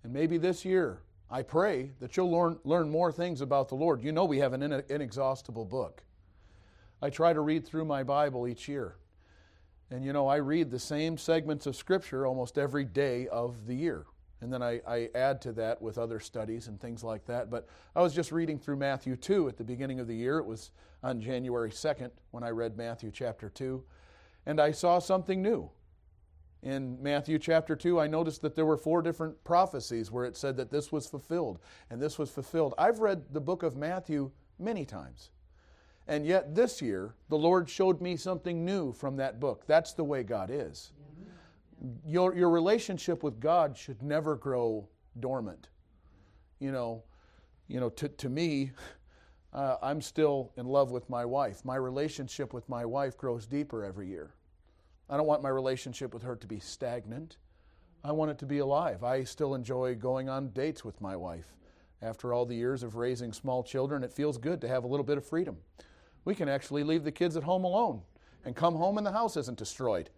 And 0.02 0.12
maybe 0.12 0.38
this 0.38 0.64
year, 0.64 1.02
I 1.30 1.42
pray 1.42 1.92
that 2.00 2.16
you'll 2.16 2.32
learn, 2.32 2.58
learn 2.64 2.90
more 2.90 3.12
things 3.12 3.40
about 3.40 3.68
the 3.68 3.76
Lord. 3.76 4.02
You 4.02 4.10
know, 4.10 4.24
we 4.24 4.38
have 4.38 4.54
an 4.54 4.82
inexhaustible 4.88 5.66
book. 5.66 6.02
I 7.00 7.10
try 7.10 7.32
to 7.32 7.40
read 7.40 7.64
through 7.64 7.84
my 7.84 8.02
Bible 8.02 8.48
each 8.48 8.66
year. 8.66 8.96
And 9.92 10.02
you 10.02 10.14
know, 10.14 10.26
I 10.26 10.36
read 10.36 10.70
the 10.70 10.78
same 10.78 11.18
segments 11.18 11.66
of 11.66 11.76
Scripture 11.76 12.26
almost 12.26 12.56
every 12.56 12.86
day 12.86 13.28
of 13.28 13.66
the 13.66 13.74
year. 13.74 14.06
And 14.40 14.50
then 14.50 14.62
I, 14.62 14.80
I, 14.88 15.10
add 15.14 15.42
to 15.42 15.52
that 15.52 15.82
with 15.82 15.98
other 15.98 16.18
studies 16.18 16.66
and 16.66 16.80
things 16.80 17.04
like 17.04 17.26
that. 17.26 17.50
But 17.50 17.68
I 17.94 18.00
was 18.00 18.14
just 18.14 18.32
reading 18.32 18.58
through 18.58 18.76
Matthew 18.76 19.16
2 19.16 19.48
at 19.48 19.58
the 19.58 19.64
beginning 19.64 20.00
of 20.00 20.08
the 20.08 20.16
year. 20.16 20.38
It 20.38 20.46
was 20.46 20.70
on 21.02 21.20
January 21.20 21.70
2nd 21.70 22.10
when 22.30 22.42
I 22.42 22.48
read 22.48 22.74
Matthew 22.74 23.10
chapter 23.12 23.50
2. 23.50 23.84
And 24.46 24.60
I 24.60 24.72
saw 24.72 24.98
something 24.98 25.42
new. 25.42 25.70
In 26.62 27.00
Matthew 27.02 27.38
chapter 27.38 27.76
2, 27.76 28.00
I 28.00 28.06
noticed 28.06 28.40
that 28.40 28.54
there 28.54 28.66
were 28.66 28.78
four 28.78 29.02
different 29.02 29.44
prophecies 29.44 30.10
where 30.10 30.24
it 30.24 30.38
said 30.38 30.56
that 30.56 30.70
this 30.70 30.90
was 30.90 31.06
fulfilled 31.06 31.58
and 31.90 32.00
this 32.00 32.18
was 32.18 32.30
fulfilled. 32.30 32.72
I've 32.78 33.00
read 33.00 33.24
the 33.30 33.42
book 33.42 33.62
of 33.62 33.76
Matthew 33.76 34.30
many 34.58 34.86
times. 34.86 35.30
And 36.12 36.26
yet 36.26 36.54
this 36.54 36.82
year, 36.82 37.14
the 37.30 37.38
Lord 37.38 37.70
showed 37.70 38.02
me 38.02 38.18
something 38.18 38.66
new 38.66 38.92
from 38.92 39.16
that 39.16 39.40
book. 39.40 39.64
That's 39.66 39.94
the 39.94 40.04
way 40.04 40.22
God 40.22 40.50
is. 40.52 40.92
Your, 42.04 42.34
your 42.34 42.50
relationship 42.50 43.22
with 43.22 43.40
God 43.40 43.74
should 43.74 44.02
never 44.02 44.36
grow 44.36 44.86
dormant. 45.20 45.70
You 46.58 46.70
know, 46.70 47.04
you 47.66 47.80
know 47.80 47.88
to, 47.88 48.08
to 48.10 48.28
me, 48.28 48.72
uh, 49.54 49.76
I'm 49.82 50.02
still 50.02 50.52
in 50.58 50.66
love 50.66 50.90
with 50.90 51.08
my 51.08 51.24
wife. 51.24 51.64
My 51.64 51.76
relationship 51.76 52.52
with 52.52 52.68
my 52.68 52.84
wife 52.84 53.16
grows 53.16 53.46
deeper 53.46 53.82
every 53.82 54.08
year. 54.08 54.34
I 55.08 55.16
don't 55.16 55.26
want 55.26 55.42
my 55.42 55.48
relationship 55.48 56.12
with 56.12 56.24
her 56.24 56.36
to 56.36 56.46
be 56.46 56.60
stagnant. 56.60 57.38
I 58.04 58.12
want 58.12 58.32
it 58.32 58.38
to 58.40 58.46
be 58.46 58.58
alive. 58.58 59.02
I 59.02 59.24
still 59.24 59.54
enjoy 59.54 59.94
going 59.94 60.28
on 60.28 60.50
dates 60.50 60.84
with 60.84 61.00
my 61.00 61.16
wife. 61.16 61.54
After 62.02 62.34
all 62.34 62.44
the 62.44 62.54
years 62.54 62.82
of 62.82 62.96
raising 62.96 63.32
small 63.32 63.62
children, 63.62 64.04
it 64.04 64.12
feels 64.12 64.36
good 64.36 64.60
to 64.60 64.68
have 64.68 64.84
a 64.84 64.88
little 64.88 65.06
bit 65.06 65.16
of 65.16 65.24
freedom 65.24 65.56
we 66.24 66.34
can 66.34 66.48
actually 66.48 66.84
leave 66.84 67.04
the 67.04 67.12
kids 67.12 67.36
at 67.36 67.42
home 67.42 67.64
alone 67.64 68.02
and 68.44 68.56
come 68.56 68.74
home 68.74 68.98
and 68.98 69.06
the 69.06 69.12
house 69.12 69.36
isn't 69.36 69.58
destroyed. 69.58 70.10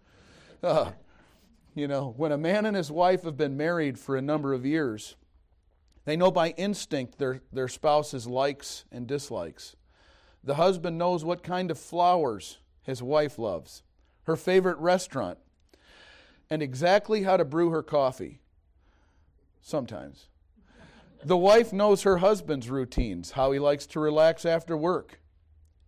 Uh, 0.62 0.92
you 1.74 1.88
know, 1.88 2.14
when 2.16 2.32
a 2.32 2.38
man 2.38 2.66
and 2.66 2.76
his 2.76 2.90
wife 2.90 3.24
have 3.24 3.36
been 3.36 3.56
married 3.56 3.98
for 3.98 4.16
a 4.16 4.22
number 4.22 4.52
of 4.52 4.64
years, 4.64 5.16
they 6.04 6.16
know 6.16 6.30
by 6.30 6.50
instinct 6.50 7.18
their, 7.18 7.40
their 7.52 7.68
spouse's 7.68 8.26
likes 8.26 8.84
and 8.92 9.06
dislikes. 9.06 9.74
The 10.42 10.54
husband 10.54 10.98
knows 10.98 11.24
what 11.24 11.42
kind 11.42 11.70
of 11.70 11.78
flowers 11.78 12.58
his 12.82 13.02
wife 13.02 13.38
loves, 13.38 13.82
her 14.24 14.36
favorite 14.36 14.78
restaurant, 14.78 15.38
and 16.50 16.62
exactly 16.62 17.22
how 17.22 17.36
to 17.36 17.44
brew 17.44 17.70
her 17.70 17.82
coffee. 17.82 18.40
Sometimes. 19.62 20.28
The 21.24 21.38
wife 21.38 21.72
knows 21.72 22.02
her 22.02 22.18
husband's 22.18 22.68
routines, 22.68 23.30
how 23.30 23.52
he 23.52 23.58
likes 23.58 23.86
to 23.86 24.00
relax 24.00 24.44
after 24.44 24.76
work, 24.76 25.20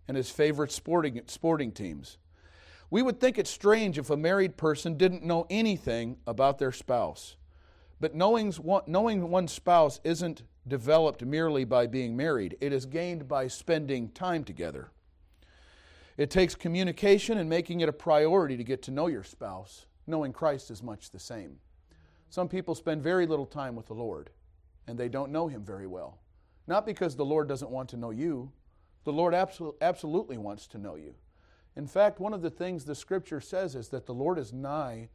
and 0.09 0.17
his 0.17 0.31
favorite 0.31 0.73
sporting, 0.73 1.21
sporting 1.27 1.73
teams. 1.73 2.19
We 2.91 3.03
would 3.03 3.21
think 3.21 3.39
it 3.39 3.47
strange 3.47 3.99
if 3.99 4.11
a 4.11 4.17
married 4.17 4.57
person 4.57 4.97
didn't 4.97 5.25
know 5.25 5.47
anything 5.51 6.19
about 6.27 6.59
their 6.59 6.73
spouse. 6.73 7.37
But 8.01 8.15
knowing, 8.15 8.55
knowing 8.87 9.31
one's 9.31 9.53
spouse 9.53 10.01
isn't 10.05 10.43
developed 10.69 11.25
merely 11.25 11.65
by 11.65 11.87
being 11.87 12.17
married, 12.17 12.57
it 12.61 12.73
is 12.73 12.87
gained 12.87 13.27
by 13.27 13.49
spending 13.49 14.11
time 14.11 14.45
together. 14.45 14.91
It 16.17 16.31
takes 16.31 16.55
communication 16.55 17.39
and 17.39 17.49
making 17.49 17.81
it 17.81 17.89
a 17.89 17.93
priority 17.93 18.57
to 18.57 18.65
get 18.65 18.83
to 18.83 18.91
know 18.91 19.07
your 19.07 19.25
spouse. 19.25 19.87
Knowing 20.07 20.33
Christ 20.33 20.71
is 20.71 20.83
much 20.83 21.11
the 21.11 21.19
same. 21.19 21.59
Some 22.31 22.49
people 22.49 22.75
spend 22.75 23.03
very 23.03 23.27
little 23.27 23.47
time 23.47 23.75
with 23.75 23.87
the 23.87 23.95
Lord, 23.95 24.31
and 24.87 24.99
they 24.99 25.09
don't 25.09 25.33
know 25.33 25.49
Him 25.49 25.65
very 25.65 25.87
well. 25.87 26.19
Not 26.67 26.87
because 26.87 27.17
the 27.17 27.25
Lord 27.25 27.49
doesn't 27.49 27.71
want 27.71 27.89
to 27.91 27.97
know 27.97 28.11
you, 28.11 28.53
the 29.07 29.13
Lord 29.13 29.35
absolutely 29.81 30.37
wants 30.37 30.67
to 30.67 30.79
know 30.79 30.97
you. 30.97 31.15
In 31.77 31.87
fact, 31.87 32.19
one 32.19 32.35
of 32.35 32.43
the 32.43 32.51
things 32.51 32.85
the 32.85 32.95
scripture 32.97 33.41
says 33.41 33.77
is 33.77 33.89
that 33.91 34.05
the 34.05 34.13
Lord 34.13 34.37
is 34.37 34.53
nigh 34.53 35.11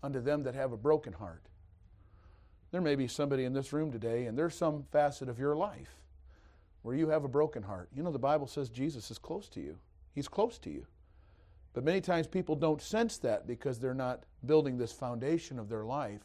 unto 0.00 0.20
them 0.20 0.44
that 0.44 0.54
have 0.54 0.70
a 0.70 0.76
broken 0.76 1.12
heart. 1.12 1.42
There 2.70 2.80
may 2.80 2.94
be 2.94 3.08
somebody 3.08 3.44
in 3.44 3.52
this 3.52 3.72
room 3.72 3.90
today, 3.90 4.26
and 4.26 4.38
there's 4.38 4.54
some 4.54 4.84
facet 4.92 5.28
of 5.28 5.40
your 5.40 5.56
life 5.56 5.96
where 6.82 6.94
you 6.94 7.08
have 7.08 7.24
a 7.24 7.28
broken 7.28 7.64
heart. 7.64 7.88
You 7.92 8.04
know, 8.04 8.12
the 8.12 8.18
Bible 8.18 8.46
says 8.46 8.68
Jesus 8.68 9.10
is 9.10 9.18
close 9.18 9.48
to 9.50 9.60
you, 9.60 9.76
He's 10.14 10.28
close 10.28 10.56
to 10.58 10.70
you. 10.70 10.86
But 11.72 11.82
many 11.82 12.00
times 12.00 12.28
people 12.28 12.54
don't 12.54 12.80
sense 12.80 13.18
that 13.18 13.46
because 13.48 13.80
they're 13.80 13.92
not 13.92 14.22
building 14.46 14.78
this 14.78 14.92
foundation 14.92 15.58
of 15.58 15.68
their 15.68 15.84
life 15.84 16.20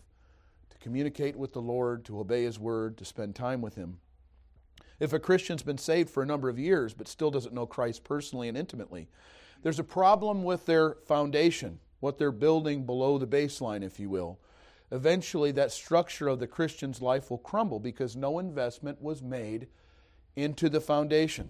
to 0.69 0.77
communicate 0.77 1.36
with 1.36 1.53
the 1.53 1.62
Lord, 1.62 2.06
to 2.06 2.19
obey 2.19 2.43
His 2.43 2.60
word, 2.60 2.95
to 2.97 3.06
spend 3.06 3.34
time 3.34 3.62
with 3.62 3.73
Him. 3.73 3.97
If 4.99 5.13
a 5.13 5.19
Christian's 5.19 5.63
been 5.63 5.77
saved 5.77 6.10
for 6.10 6.23
a 6.23 6.25
number 6.25 6.49
of 6.49 6.57
years 6.57 6.93
but 6.93 7.07
still 7.07 7.31
doesn't 7.31 7.53
know 7.53 7.65
Christ 7.65 8.03
personally 8.03 8.47
and 8.47 8.57
intimately, 8.57 9.07
there's 9.63 9.79
a 9.79 9.83
problem 9.83 10.43
with 10.43 10.65
their 10.65 10.95
foundation, 11.05 11.79
what 11.99 12.17
they're 12.17 12.31
building 12.31 12.86
below 12.86 13.17
the 13.17 13.27
baseline, 13.27 13.83
if 13.83 13.99
you 13.99 14.10
will. 14.10 14.39
Eventually, 14.91 15.51
that 15.51 15.71
structure 15.71 16.27
of 16.27 16.39
the 16.39 16.47
Christian's 16.47 17.01
life 17.01 17.29
will 17.29 17.38
crumble 17.38 17.79
because 17.79 18.15
no 18.15 18.39
investment 18.39 19.01
was 19.01 19.21
made 19.21 19.67
into 20.36 20.69
the 20.69 20.79
foundation. 20.79 21.49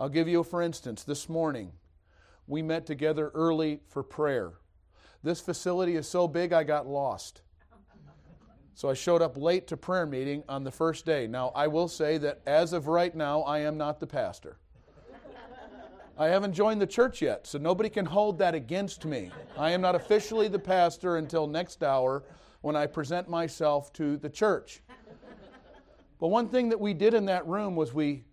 I'll 0.00 0.08
give 0.08 0.28
you, 0.28 0.42
for 0.42 0.62
instance, 0.62 1.04
this 1.04 1.28
morning 1.28 1.72
we 2.46 2.62
met 2.62 2.86
together 2.86 3.30
early 3.34 3.80
for 3.88 4.02
prayer. 4.02 4.54
This 5.22 5.40
facility 5.40 5.94
is 5.96 6.08
so 6.08 6.26
big 6.26 6.52
I 6.52 6.64
got 6.64 6.86
lost. 6.86 7.42
So 8.74 8.88
I 8.88 8.94
showed 8.94 9.22
up 9.22 9.36
late 9.36 9.66
to 9.68 9.76
prayer 9.76 10.06
meeting 10.06 10.42
on 10.48 10.64
the 10.64 10.70
first 10.70 11.04
day. 11.04 11.26
Now, 11.26 11.52
I 11.54 11.66
will 11.66 11.88
say 11.88 12.18
that 12.18 12.40
as 12.46 12.72
of 12.72 12.86
right 12.86 13.14
now, 13.14 13.42
I 13.42 13.60
am 13.60 13.76
not 13.76 14.00
the 14.00 14.06
pastor. 14.06 14.56
I 16.18 16.26
haven't 16.26 16.52
joined 16.52 16.80
the 16.80 16.86
church 16.86 17.22
yet, 17.22 17.46
so 17.46 17.58
nobody 17.58 17.88
can 17.88 18.04
hold 18.04 18.38
that 18.38 18.54
against 18.54 19.04
me. 19.04 19.30
I 19.58 19.70
am 19.70 19.80
not 19.80 19.94
officially 19.94 20.48
the 20.48 20.58
pastor 20.58 21.16
until 21.16 21.46
next 21.46 21.82
hour 21.82 22.22
when 22.60 22.76
I 22.76 22.86
present 22.86 23.28
myself 23.28 23.92
to 23.94 24.16
the 24.18 24.28
church. 24.28 24.82
But 26.20 26.28
one 26.28 26.48
thing 26.48 26.68
that 26.68 26.80
we 26.80 26.94
did 26.94 27.14
in 27.14 27.24
that 27.26 27.46
room 27.46 27.74
was 27.76 27.92
we, 27.92 28.24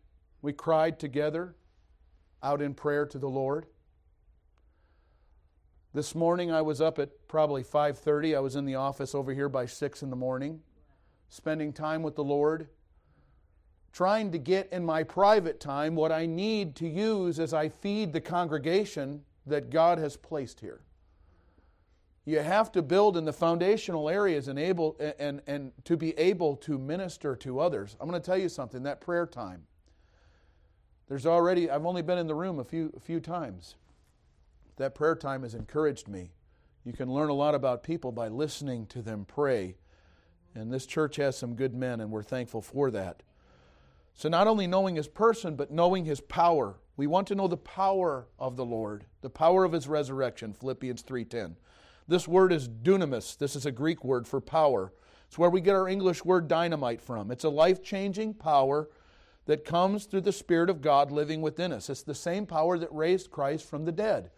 we 0.42 0.54
cried 0.54 1.00
together 1.00 1.56
out 2.44 2.62
in 2.62 2.74
prayer 2.74 3.06
to 3.08 3.18
the 3.18 3.30
Lord. 3.30 3.66
This 5.92 6.14
morning 6.14 6.52
I 6.52 6.62
was 6.62 6.82
up 6.82 7.00
at 7.00 7.28
probably 7.28 7.64
5:30. 7.64 8.36
I 8.36 8.40
was 8.40 8.56
in 8.56 8.66
the 8.66 8.76
office 8.76 9.16
over 9.16 9.34
here 9.34 9.50
by 9.50 9.66
6 9.66 10.04
in 10.04 10.12
the 10.12 10.16
morning, 10.16 10.62
spending 11.30 11.74
time 11.74 12.04
with 12.04 12.16
the 12.16 12.24
Lord, 12.24 12.70
trying 13.92 14.32
to 14.32 14.38
get 14.38 14.72
in 14.72 14.86
my 14.86 15.02
private 15.02 15.60
time 15.60 15.96
what 15.96 16.12
I 16.12 16.28
need 16.28 16.76
to 16.76 16.88
use 16.88 17.40
as 17.40 17.56
I 17.56 17.70
feed 17.70 18.14
the 18.14 18.22
congregation 18.22 19.26
that 19.48 19.72
God 19.72 19.98
has 19.98 20.16
placed 20.16 20.60
here. 20.60 20.82
You 22.24 22.38
have 22.42 22.72
to 22.74 22.84
build 22.84 23.18
in 23.18 23.26
the 23.26 23.34
foundational 23.34 24.10
areas 24.10 24.48
and 24.48 24.60
able 24.60 24.96
and, 25.18 25.42
and 25.48 25.72
to 25.86 25.98
be 25.98 26.16
able 26.20 26.56
to 26.58 26.78
minister 26.78 27.36
to 27.38 27.60
others. 27.60 27.98
I'm 28.00 28.08
going 28.08 28.22
to 28.22 28.26
tell 28.26 28.38
you 28.38 28.50
something, 28.50 28.84
that 28.84 29.02
prayer 29.02 29.26
time. 29.26 29.66
There's 31.08 31.26
already 31.26 31.72
I've 31.72 31.88
only 31.88 32.04
been 32.04 32.20
in 32.20 32.28
the 32.28 32.36
room 32.36 32.60
a 32.60 32.64
few 32.64 32.94
a 32.96 33.00
few 33.00 33.20
times 33.20 33.74
that 34.80 34.96
prayer 34.96 35.16
time 35.16 35.44
has 35.44 35.54
encouraged 35.54 36.08
me. 36.08 36.32
You 36.84 36.94
can 36.94 37.14
learn 37.14 37.30
a 37.30 37.34
lot 37.34 37.54
about 37.54 37.84
people 37.84 38.12
by 38.12 38.30
listening 38.30 38.88
to 38.88 39.02
them 39.02 39.26
pray. 39.26 39.76
And 40.56 40.72
this 40.72 40.86
church 40.86 41.18
has 41.18 41.38
some 41.38 41.54
good 41.54 41.76
men, 41.76 42.00
and 42.00 42.10
we're 42.10 42.24
thankful 42.24 42.62
for 42.62 42.90
that. 42.92 43.22
So, 44.16 44.28
not 44.28 44.48
only 44.48 44.68
knowing 44.68 44.96
his 44.96 45.08
person, 45.08 45.56
but 45.56 45.70
knowing 45.70 46.06
his 46.06 46.22
power. 46.22 46.78
We 46.98 47.08
want 47.08 47.28
to 47.28 47.36
know 47.36 47.48
the 47.48 47.58
power 47.58 48.28
of 48.40 48.56
the 48.56 48.66
Lord, 48.66 49.06
the 49.22 49.30
power 49.30 49.64
of 49.64 49.72
his 49.72 49.88
resurrection, 49.88 50.54
Philippians 50.54 51.04
3:10. 51.04 51.56
This 52.08 52.28
word 52.28 52.52
is 52.52 52.68
dunamis. 52.68 53.38
This 53.38 53.56
is 53.56 53.66
a 53.66 53.72
Greek 53.72 54.04
word 54.04 54.28
for 54.28 54.42
power. 54.42 54.92
It's 55.28 55.38
where 55.38 55.50
we 55.50 55.62
get 55.62 55.76
our 55.76 55.88
English 55.88 56.26
word 56.26 56.48
dynamite 56.48 57.02
from. 57.02 57.32
It's 57.32 57.44
a 57.44 57.50
life-changing 57.50 58.34
power 58.36 58.90
that 59.46 59.64
comes 59.64 60.06
through 60.06 60.22
the 60.22 60.32
Spirit 60.32 60.70
of 60.70 60.82
God 60.82 61.12
living 61.12 61.42
within 61.42 61.72
us. 61.72 61.90
It's 61.90 62.02
the 62.02 62.16
same 62.16 62.46
power 62.46 62.78
that 62.78 62.94
raised 62.94 63.30
Christ 63.30 63.66
from 63.66 63.86
the 63.86 63.92
dead. 63.92 64.32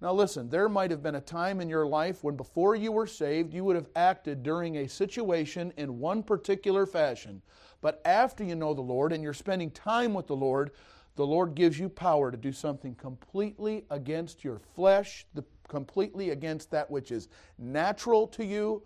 Now, 0.00 0.12
listen, 0.12 0.48
there 0.48 0.68
might 0.68 0.90
have 0.90 1.02
been 1.02 1.14
a 1.14 1.20
time 1.20 1.60
in 1.60 1.68
your 1.68 1.86
life 1.86 2.22
when 2.22 2.36
before 2.36 2.74
you 2.74 2.92
were 2.92 3.06
saved, 3.06 3.54
you 3.54 3.64
would 3.64 3.76
have 3.76 3.88
acted 3.96 4.42
during 4.42 4.76
a 4.76 4.88
situation 4.88 5.72
in 5.76 5.98
one 5.98 6.22
particular 6.22 6.84
fashion. 6.84 7.40
But 7.80 8.02
after 8.04 8.44
you 8.44 8.54
know 8.54 8.74
the 8.74 8.80
Lord 8.80 9.12
and 9.12 9.22
you're 9.22 9.32
spending 9.32 9.70
time 9.70 10.12
with 10.12 10.26
the 10.26 10.36
Lord, 10.36 10.72
the 11.16 11.26
Lord 11.26 11.54
gives 11.54 11.78
you 11.78 11.88
power 11.88 12.30
to 12.30 12.36
do 12.36 12.52
something 12.52 12.94
completely 12.96 13.84
against 13.90 14.42
your 14.42 14.58
flesh, 14.58 15.26
the, 15.34 15.44
completely 15.68 16.30
against 16.30 16.70
that 16.72 16.90
which 16.90 17.12
is 17.12 17.28
natural 17.56 18.26
to 18.28 18.44
you. 18.44 18.82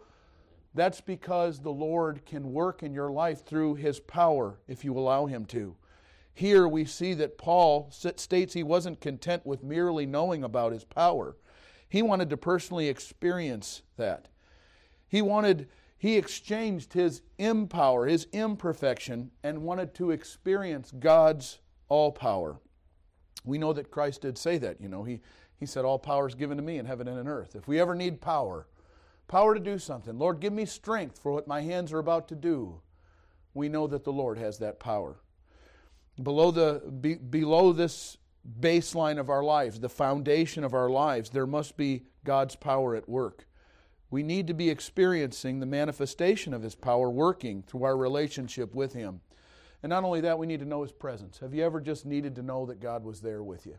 That's 0.74 1.00
because 1.00 1.58
the 1.58 1.72
Lord 1.72 2.24
can 2.26 2.52
work 2.52 2.82
in 2.82 2.92
your 2.92 3.10
life 3.10 3.46
through 3.46 3.76
His 3.76 3.98
power 3.98 4.58
if 4.68 4.84
you 4.84 4.96
allow 4.96 5.26
Him 5.26 5.46
to. 5.46 5.74
Here 6.38 6.68
we 6.68 6.84
see 6.84 7.14
that 7.14 7.36
Paul 7.36 7.90
states 7.90 8.54
he 8.54 8.62
wasn't 8.62 9.00
content 9.00 9.44
with 9.44 9.64
merely 9.64 10.06
knowing 10.06 10.44
about 10.44 10.70
his 10.70 10.84
power. 10.84 11.34
He 11.88 12.00
wanted 12.00 12.30
to 12.30 12.36
personally 12.36 12.86
experience 12.86 13.82
that. 13.96 14.28
He 15.08 15.20
wanted 15.20 15.68
he 15.98 16.16
exchanged 16.16 16.92
his 16.92 17.22
impower, 17.38 18.06
his 18.06 18.28
imperfection 18.32 19.32
and 19.42 19.64
wanted 19.64 19.94
to 19.94 20.12
experience 20.12 20.92
God's 20.96 21.58
all 21.88 22.12
power. 22.12 22.60
We 23.44 23.58
know 23.58 23.72
that 23.72 23.90
Christ 23.90 24.20
did 24.20 24.38
say 24.38 24.58
that, 24.58 24.80
you 24.80 24.88
know. 24.88 25.02
He 25.02 25.20
he 25.56 25.66
said 25.66 25.84
all 25.84 25.98
power 25.98 26.28
is 26.28 26.36
given 26.36 26.56
to 26.56 26.62
me 26.62 26.78
in 26.78 26.86
heaven 26.86 27.08
and 27.08 27.18
in 27.18 27.26
earth. 27.26 27.56
If 27.56 27.66
we 27.66 27.80
ever 27.80 27.96
need 27.96 28.20
power, 28.20 28.68
power 29.26 29.54
to 29.54 29.60
do 29.60 29.76
something, 29.76 30.16
Lord, 30.16 30.38
give 30.38 30.52
me 30.52 30.66
strength 30.66 31.18
for 31.18 31.32
what 31.32 31.48
my 31.48 31.62
hands 31.62 31.92
are 31.92 31.98
about 31.98 32.28
to 32.28 32.36
do. 32.36 32.80
We 33.54 33.68
know 33.68 33.88
that 33.88 34.04
the 34.04 34.12
Lord 34.12 34.38
has 34.38 34.58
that 34.58 34.78
power 34.78 35.16
below 36.18 36.50
the 36.50 36.82
be, 37.00 37.14
below 37.14 37.72
this 37.72 38.18
baseline 38.60 39.18
of 39.18 39.28
our 39.28 39.42
lives, 39.42 39.80
the 39.80 39.88
foundation 39.88 40.64
of 40.64 40.74
our 40.74 40.90
lives, 40.90 41.30
there 41.30 41.46
must 41.46 41.76
be 41.76 42.04
God's 42.24 42.56
power 42.56 42.94
at 42.94 43.08
work. 43.08 43.46
We 44.10 44.22
need 44.22 44.46
to 44.46 44.54
be 44.54 44.70
experiencing 44.70 45.60
the 45.60 45.66
manifestation 45.66 46.54
of 46.54 46.62
His 46.62 46.74
power 46.74 47.10
working 47.10 47.62
through 47.62 47.84
our 47.84 47.96
relationship 47.96 48.74
with 48.74 48.94
Him. 48.94 49.20
And 49.82 49.90
not 49.90 50.04
only 50.04 50.20
that, 50.22 50.38
we 50.38 50.46
need 50.46 50.60
to 50.60 50.66
know 50.66 50.82
His 50.82 50.92
presence. 50.92 51.38
Have 51.40 51.54
you 51.54 51.64
ever 51.64 51.80
just 51.80 52.06
needed 52.06 52.34
to 52.36 52.42
know 52.42 52.66
that 52.66 52.80
God 52.80 53.04
was 53.04 53.20
there 53.20 53.42
with 53.42 53.66
you? 53.66 53.76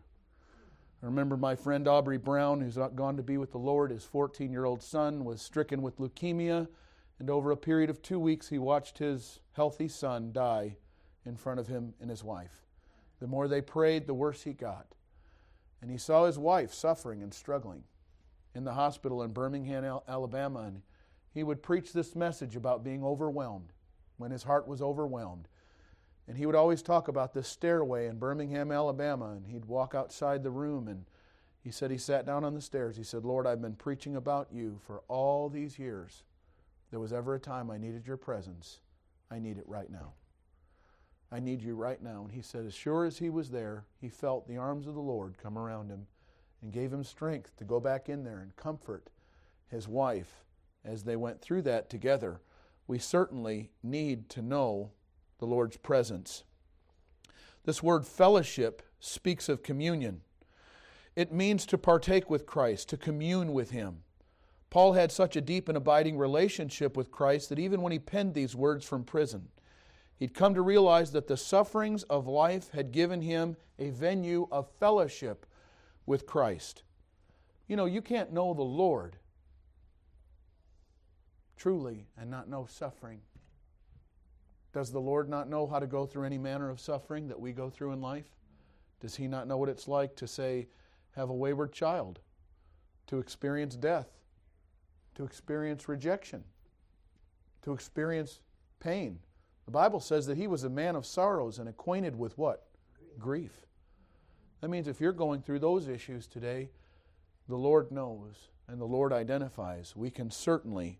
I 1.02 1.06
remember 1.06 1.36
my 1.36 1.56
friend 1.56 1.88
Aubrey 1.88 2.18
Brown, 2.18 2.60
who's 2.60 2.78
gone 2.94 3.16
to 3.16 3.22
be 3.22 3.38
with 3.38 3.52
the 3.52 3.58
Lord. 3.58 3.90
His 3.90 4.04
14 4.04 4.52
year 4.52 4.66
old 4.66 4.82
son 4.82 5.24
was 5.24 5.42
stricken 5.42 5.82
with 5.82 5.98
leukemia, 5.98 6.68
and 7.18 7.30
over 7.30 7.50
a 7.50 7.56
period 7.56 7.90
of 7.90 8.02
two 8.02 8.20
weeks, 8.20 8.48
he 8.48 8.58
watched 8.58 8.98
his 8.98 9.40
healthy 9.52 9.88
son 9.88 10.30
die 10.32 10.76
in 11.26 11.36
front 11.36 11.60
of 11.60 11.68
him 11.68 11.94
and 12.00 12.10
his 12.10 12.24
wife. 12.24 12.64
The 13.20 13.26
more 13.26 13.48
they 13.48 13.60
prayed, 13.60 14.06
the 14.06 14.14
worse 14.14 14.42
he 14.42 14.52
got. 14.52 14.86
And 15.82 15.90
he 15.90 15.98
saw 15.98 16.26
his 16.26 16.38
wife 16.38 16.72
suffering 16.72 17.22
and 17.22 17.32
struggling 17.32 17.84
in 18.54 18.64
the 18.64 18.74
hospital 18.74 19.22
in 19.22 19.32
Birmingham, 19.32 20.00
Alabama, 20.08 20.60
and 20.60 20.82
he 21.32 21.42
would 21.42 21.62
preach 21.62 21.92
this 21.92 22.16
message 22.16 22.56
about 22.56 22.84
being 22.84 23.04
overwhelmed 23.04 23.72
when 24.16 24.30
his 24.30 24.42
heart 24.42 24.66
was 24.66 24.82
overwhelmed. 24.82 25.48
And 26.26 26.36
he 26.36 26.46
would 26.46 26.54
always 26.54 26.82
talk 26.82 27.08
about 27.08 27.32
this 27.32 27.48
stairway 27.48 28.06
in 28.06 28.18
Birmingham, 28.18 28.70
Alabama, 28.70 29.32
and 29.32 29.46
he'd 29.46 29.64
walk 29.64 29.94
outside 29.94 30.42
the 30.42 30.50
room 30.50 30.88
and 30.88 31.04
he 31.62 31.70
said 31.70 31.90
he 31.90 31.98
sat 31.98 32.24
down 32.24 32.44
on 32.44 32.54
the 32.54 32.60
stairs. 32.60 32.96
He 32.96 33.02
said, 33.02 33.24
Lord, 33.24 33.46
I've 33.46 33.60
been 33.60 33.74
preaching 33.74 34.16
about 34.16 34.48
you 34.50 34.78
for 34.86 35.02
all 35.08 35.48
these 35.48 35.78
years. 35.78 36.22
There 36.90 37.00
was 37.00 37.12
ever 37.12 37.34
a 37.34 37.40
time 37.40 37.70
I 37.70 37.78
needed 37.78 38.06
your 38.06 38.16
presence. 38.16 38.80
I 39.30 39.38
need 39.38 39.58
it 39.58 39.68
right 39.68 39.90
now. 39.90 40.14
I 41.32 41.40
need 41.40 41.62
you 41.62 41.74
right 41.74 42.02
now. 42.02 42.22
And 42.22 42.32
he 42.32 42.42
said, 42.42 42.66
as 42.66 42.74
sure 42.74 43.04
as 43.04 43.18
he 43.18 43.30
was 43.30 43.50
there, 43.50 43.84
he 44.00 44.08
felt 44.08 44.46
the 44.46 44.56
arms 44.56 44.86
of 44.86 44.94
the 44.94 45.00
Lord 45.00 45.38
come 45.38 45.56
around 45.56 45.90
him 45.90 46.06
and 46.62 46.72
gave 46.72 46.92
him 46.92 47.04
strength 47.04 47.56
to 47.56 47.64
go 47.64 47.80
back 47.80 48.08
in 48.08 48.24
there 48.24 48.40
and 48.40 48.56
comfort 48.56 49.10
his 49.68 49.86
wife 49.86 50.44
as 50.84 51.04
they 51.04 51.16
went 51.16 51.40
through 51.40 51.62
that 51.62 51.88
together. 51.88 52.40
We 52.86 52.98
certainly 52.98 53.70
need 53.82 54.28
to 54.30 54.42
know 54.42 54.90
the 55.38 55.46
Lord's 55.46 55.76
presence. 55.76 56.44
This 57.64 57.82
word 57.82 58.06
fellowship 58.06 58.82
speaks 58.98 59.48
of 59.48 59.62
communion. 59.62 60.22
It 61.14 61.32
means 61.32 61.66
to 61.66 61.78
partake 61.78 62.30
with 62.30 62.46
Christ, 62.46 62.88
to 62.88 62.96
commune 62.96 63.52
with 63.52 63.70
Him. 63.70 64.02
Paul 64.70 64.92
had 64.92 65.10
such 65.10 65.36
a 65.36 65.40
deep 65.40 65.68
and 65.68 65.76
abiding 65.76 66.16
relationship 66.16 66.96
with 66.96 67.10
Christ 67.10 67.48
that 67.48 67.58
even 67.58 67.82
when 67.82 67.92
he 67.92 67.98
penned 67.98 68.34
these 68.34 68.54
words 68.54 68.84
from 68.84 69.02
prison, 69.02 69.48
He'd 70.20 70.34
come 70.34 70.52
to 70.52 70.60
realize 70.60 71.12
that 71.12 71.28
the 71.28 71.36
sufferings 71.38 72.02
of 72.04 72.26
life 72.26 72.68
had 72.72 72.92
given 72.92 73.22
him 73.22 73.56
a 73.78 73.88
venue 73.88 74.48
of 74.52 74.68
fellowship 74.78 75.46
with 76.04 76.26
Christ. 76.26 76.82
You 77.66 77.76
know, 77.76 77.86
you 77.86 78.02
can't 78.02 78.30
know 78.30 78.52
the 78.52 78.60
Lord 78.60 79.16
truly 81.56 82.06
and 82.18 82.30
not 82.30 82.50
know 82.50 82.66
suffering. 82.68 83.22
Does 84.74 84.92
the 84.92 85.00
Lord 85.00 85.26
not 85.26 85.48
know 85.48 85.66
how 85.66 85.78
to 85.78 85.86
go 85.86 86.04
through 86.04 86.24
any 86.24 86.38
manner 86.38 86.68
of 86.68 86.80
suffering 86.80 87.26
that 87.28 87.40
we 87.40 87.52
go 87.52 87.70
through 87.70 87.92
in 87.92 88.02
life? 88.02 88.28
Does 89.00 89.16
He 89.16 89.26
not 89.26 89.48
know 89.48 89.56
what 89.56 89.70
it's 89.70 89.88
like 89.88 90.16
to, 90.16 90.28
say, 90.28 90.68
have 91.12 91.30
a 91.30 91.34
wayward 91.34 91.72
child, 91.72 92.20
to 93.06 93.18
experience 93.18 93.74
death, 93.74 94.08
to 95.14 95.24
experience 95.24 95.88
rejection, 95.88 96.44
to 97.62 97.72
experience 97.72 98.40
pain? 98.80 99.18
The 99.70 99.78
Bible 99.78 100.00
says 100.00 100.26
that 100.26 100.36
he 100.36 100.48
was 100.48 100.64
a 100.64 100.68
man 100.68 100.96
of 100.96 101.06
sorrows 101.06 101.60
and 101.60 101.68
acquainted 101.68 102.18
with 102.18 102.36
what? 102.36 102.66
Grief. 103.20 103.52
That 104.60 104.68
means 104.68 104.88
if 104.88 105.00
you're 105.00 105.12
going 105.12 105.42
through 105.42 105.60
those 105.60 105.86
issues 105.86 106.26
today, 106.26 106.70
the 107.48 107.54
Lord 107.54 107.92
knows 107.92 108.48
and 108.66 108.80
the 108.80 108.84
Lord 108.84 109.12
identifies. 109.12 109.94
We 109.94 110.10
can 110.10 110.28
certainly 110.28 110.98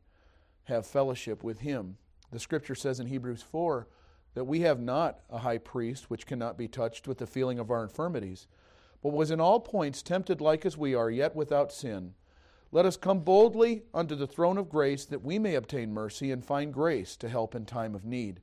have 0.67 0.87
fellowship 0.87 1.43
with 1.43 1.59
him. 1.59 1.97
The 2.31 2.39
scripture 2.39 2.77
says 2.77 3.01
in 3.01 3.09
Hebrews 3.09 3.43
4 3.43 3.89
that 4.35 4.45
we 4.45 4.61
have 4.61 4.79
not 4.79 5.19
a 5.29 5.39
high 5.39 5.59
priest 5.59 6.09
which 6.09 6.25
cannot 6.25 6.57
be 6.57 6.69
touched 6.69 7.09
with 7.09 7.19
the 7.19 7.27
feeling 7.27 7.59
of 7.59 7.73
our 7.73 7.83
infirmities, 7.83 8.47
but 9.03 9.13
was 9.13 9.33
in 9.33 9.41
all 9.41 9.59
points 9.59 10.01
tempted 10.01 10.41
like 10.41 10.65
as 10.65 10.79
we 10.79 10.95
are, 10.95 11.11
yet 11.11 11.35
without 11.35 11.73
sin. 11.73 12.15
Let 12.71 12.87
us 12.87 12.97
come 12.97 13.19
boldly 13.25 13.83
unto 13.93 14.15
the 14.15 14.29
throne 14.29 14.59
of 14.59 14.71
grace 14.71 15.05
that 15.07 15.25
we 15.25 15.41
may 15.41 15.57
obtain 15.57 15.93
mercy 15.93 16.31
and 16.31 16.45
find 16.45 16.73
grace 16.73 17.17
to 17.17 17.29
help 17.29 17.57
in 17.57 17.67
time 17.67 17.97
of 17.97 18.05
need. 18.05 18.41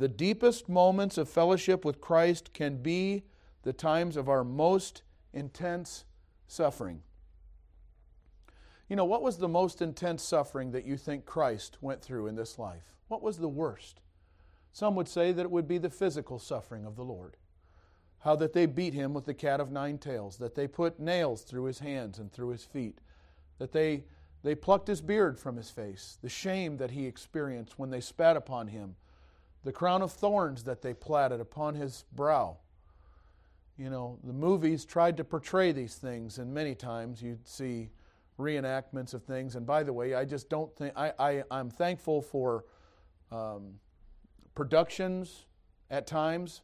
The 0.00 0.08
deepest 0.08 0.66
moments 0.66 1.18
of 1.18 1.28
fellowship 1.28 1.84
with 1.84 2.00
Christ 2.00 2.54
can 2.54 2.78
be 2.78 3.24
the 3.64 3.74
times 3.74 4.16
of 4.16 4.30
our 4.30 4.42
most 4.42 5.02
intense 5.34 6.06
suffering. 6.48 7.02
You 8.88 8.96
know, 8.96 9.04
what 9.04 9.20
was 9.20 9.36
the 9.36 9.46
most 9.46 9.82
intense 9.82 10.22
suffering 10.22 10.70
that 10.72 10.86
you 10.86 10.96
think 10.96 11.26
Christ 11.26 11.76
went 11.82 12.00
through 12.00 12.28
in 12.28 12.34
this 12.34 12.58
life? 12.58 12.94
What 13.08 13.20
was 13.20 13.36
the 13.36 13.48
worst? 13.50 14.00
Some 14.72 14.94
would 14.94 15.06
say 15.06 15.32
that 15.32 15.42
it 15.42 15.50
would 15.50 15.68
be 15.68 15.76
the 15.76 15.90
physical 15.90 16.38
suffering 16.38 16.86
of 16.86 16.96
the 16.96 17.04
Lord. 17.04 17.36
How 18.20 18.34
that 18.36 18.54
they 18.54 18.64
beat 18.64 18.94
him 18.94 19.12
with 19.12 19.26
the 19.26 19.34
cat 19.34 19.60
of 19.60 19.70
nine 19.70 19.98
tails, 19.98 20.38
that 20.38 20.54
they 20.54 20.66
put 20.66 20.98
nails 20.98 21.42
through 21.42 21.64
his 21.64 21.80
hands 21.80 22.18
and 22.18 22.32
through 22.32 22.48
his 22.48 22.64
feet, 22.64 23.00
that 23.58 23.72
they, 23.72 24.04
they 24.44 24.54
plucked 24.54 24.88
his 24.88 25.02
beard 25.02 25.38
from 25.38 25.58
his 25.58 25.68
face, 25.68 26.16
the 26.22 26.30
shame 26.30 26.78
that 26.78 26.92
he 26.92 27.04
experienced 27.04 27.78
when 27.78 27.90
they 27.90 28.00
spat 28.00 28.38
upon 28.38 28.68
him, 28.68 28.96
the 29.64 29.72
crown 29.72 30.02
of 30.02 30.12
thorns 30.12 30.64
that 30.64 30.82
they 30.82 30.94
platted 30.94 31.40
upon 31.40 31.74
his 31.74 32.04
brow. 32.12 32.56
You 33.76 33.90
know, 33.90 34.18
the 34.24 34.32
movies 34.32 34.84
tried 34.84 35.16
to 35.16 35.24
portray 35.24 35.72
these 35.72 35.94
things, 35.94 36.38
and 36.38 36.52
many 36.52 36.74
times 36.74 37.22
you'd 37.22 37.46
see 37.46 37.90
reenactments 38.38 39.14
of 39.14 39.22
things. 39.22 39.56
And 39.56 39.66
by 39.66 39.82
the 39.82 39.92
way, 39.92 40.14
I 40.14 40.24
just 40.24 40.48
don't 40.48 40.74
think, 40.76 40.94
I, 40.96 41.12
I, 41.18 41.42
I'm 41.50 41.70
thankful 41.70 42.22
for 42.22 42.64
um, 43.30 43.74
productions 44.54 45.46
at 45.90 46.06
times, 46.06 46.62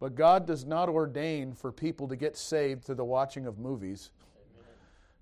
but 0.00 0.14
God 0.14 0.46
does 0.46 0.64
not 0.64 0.88
ordain 0.88 1.52
for 1.52 1.72
people 1.72 2.08
to 2.08 2.16
get 2.16 2.36
saved 2.36 2.84
through 2.84 2.96
the 2.96 3.04
watching 3.04 3.46
of 3.46 3.58
movies. 3.58 4.10
Amen. 4.56 4.70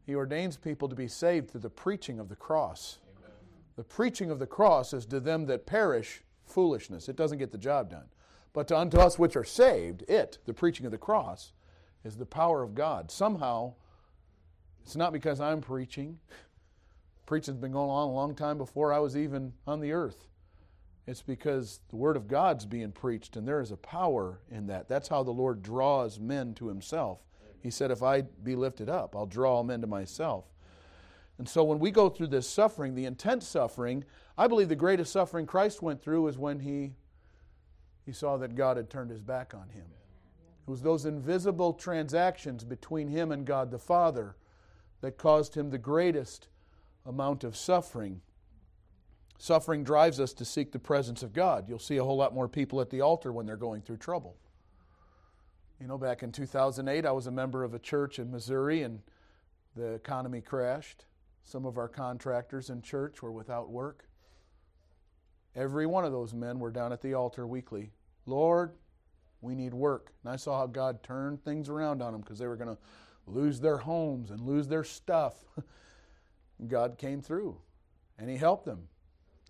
He 0.07 0.15
ordains 0.15 0.57
people 0.57 0.89
to 0.89 0.95
be 0.95 1.09
saved 1.09 1.51
through 1.51 1.63
the 1.63 1.71
preaching 1.71 2.19
of 2.19 2.29
the 2.29 2.37
cross. 2.37 2.99
Amen. 3.19 3.33
The 3.77 3.85
preaching 3.85 4.31
of 4.31 4.39
the 4.39 4.47
cross 4.47 4.93
is 4.93 5.07
to 5.07 5.21
them 5.21 5.47
that 5.47 5.67
perish 5.67 6.23
foolishness. 6.47 7.09
It 7.09 7.17
doesn't 7.17 7.39
get 7.39 7.53
the 7.53 7.59
job 7.59 7.91
done. 7.91 8.07
But 8.53 8.69
to 8.69 8.79
unto 8.79 8.99
us 8.99 9.19
which 9.19 9.37
are 9.37 9.45
saved, 9.45 10.03
it, 10.09 10.39
the 10.47 10.55
preaching 10.55 10.87
of 10.87 10.93
the 10.93 10.99
cross, 10.99 11.53
is 12.05 12.17
the 12.17 12.27
power 12.27 12.63
of 12.63 12.75
God. 12.75 13.11
Somehow, 13.11 13.75
it's 14.83 14.97
not 14.97 15.13
because 15.13 15.41
I'm 15.41 15.61
preaching. 15.61 16.19
Preaching's 17.27 17.59
been 17.59 17.73
going 17.73 17.91
on 17.91 18.09
a 18.09 18.13
long 18.13 18.35
time 18.35 18.57
before 18.57 18.93
I 18.93 18.99
was 18.99 19.17
even 19.17 19.53
on 19.67 19.81
the 19.81 19.93
earth. 19.93 20.29
It's 21.07 21.23
because 21.23 21.81
the 21.89 21.97
Word 21.97 22.17
of 22.17 22.29
God's 22.29 22.65
being 22.65 22.93
preached, 22.93 23.37
and 23.37 23.47
there 23.47 23.61
is 23.61 23.71
a 23.71 23.77
power 23.77 24.41
in 24.51 24.67
that. 24.69 24.89
That's 24.89 25.09
how 25.09 25.23
the 25.23 25.33
Lord 25.33 25.63
draws 25.63 26.19
men 26.19 26.55
to 26.55 26.69
Himself. 26.69 27.21
He 27.63 27.71
said, 27.71 27.91
If 27.91 28.03
I 28.03 28.23
be 28.23 28.57
lifted 28.57 28.89
up, 28.89 29.15
I'll 29.15 29.27
draw 29.27 29.63
men 29.63 29.81
to 29.81 29.87
myself. 29.87 30.45
And 31.39 31.49
so 31.49 31.63
when 31.65 31.79
we 31.79 31.91
go 31.91 32.09
through 32.09 32.29
this 32.29 32.49
suffering, 32.49 32.95
the 32.95 33.05
intense 33.05 33.47
suffering, 33.47 34.05
I 34.39 34.47
believe 34.49 34.69
the 34.69 34.77
greatest 34.77 35.13
suffering 35.13 35.47
Christ 35.47 35.83
went 35.83 36.03
through 36.03 36.23
was 36.23 36.37
when 36.37 36.61
he, 36.61 36.93
he 38.05 38.13
saw 38.13 38.37
that 38.37 38.55
God 38.55 38.77
had 38.77 38.91
turned 38.91 39.11
his 39.11 39.23
back 39.23 39.55
on 39.55 39.71
him. 39.71 39.87
It 40.67 40.71
was 40.71 40.83
those 40.83 41.07
invisible 41.07 41.73
transactions 41.73 42.65
between 42.65 43.09
him 43.09 43.33
and 43.33 43.47
God 43.47 43.71
the 43.71 43.79
Father 43.79 44.37
that 45.01 45.17
caused 45.17 45.55
him 45.55 45.71
the 45.71 45.79
greatest 45.79 46.49
amount 47.07 47.45
of 47.45 47.57
suffering. 47.57 48.21
Suffering 49.39 49.85
drives 49.85 50.19
us 50.19 50.33
to 50.35 50.45
seek 50.45 50.73
the 50.73 50.79
presence 50.79 51.23
of 51.23 51.33
God. 51.33 51.69
You'll 51.69 51.79
see 51.79 51.99
a 51.99 52.05
whole 52.05 52.17
lot 52.17 52.35
more 52.35 52.49
people 52.49 52.81
at 52.81 52.91
the 52.91 53.01
altar 53.01 53.33
when 53.33 53.47
they're 53.47 53.57
going 53.57 53.83
through 53.83 53.99
trouble. 53.99 54.37
You 55.81 55.87
know, 55.87 55.99
back 55.99 56.23
in 56.23 56.33
2008, 56.33 57.05
I 57.05 57.13
was 57.13 57.27
a 57.27 57.31
member 57.31 57.63
of 57.63 57.75
a 57.75 57.79
church 57.79 58.19
in 58.19 58.31
Missouri 58.31 58.83
and 58.83 59.01
the 59.77 59.93
economy 59.93 60.41
crashed. 60.41 61.05
Some 61.45 61.67
of 61.67 61.77
our 61.77 61.89
contractors 61.89 62.71
in 62.71 62.83
church 62.83 63.23
were 63.23 63.31
without 63.31 63.71
work. 63.71 64.09
Every 65.57 65.87
one 65.87 66.05
of 66.05 66.13
those 66.13 66.35
men 66.35 66.59
were 66.59 66.71
down 66.71 66.93
at 66.93 67.01
the 67.01 67.15
altar 67.15 67.47
weekly. 67.47 67.91
Lord, 68.27 68.73
we 69.41 69.55
need 69.55 69.73
work. 69.73 70.13
And 70.23 70.33
I 70.33 70.37
saw 70.37 70.59
how 70.59 70.67
God 70.67 71.03
turned 71.03 71.43
things 71.43 71.69
around 71.69 72.03
on 72.03 72.13
them 72.13 72.21
because 72.21 72.39
they 72.39 72.47
were 72.47 72.57
going 72.57 72.77
to 72.77 72.79
lose 73.27 73.61
their 73.61 73.79
homes 73.79 74.31
and 74.31 74.41
lose 74.41 74.69
their 74.69 74.85
stuff. 74.85 75.35
God 76.69 76.99
came 76.99 77.23
through 77.23 77.57
and 78.19 78.29
He 78.29 78.37
helped 78.37 78.67
them. 78.67 78.89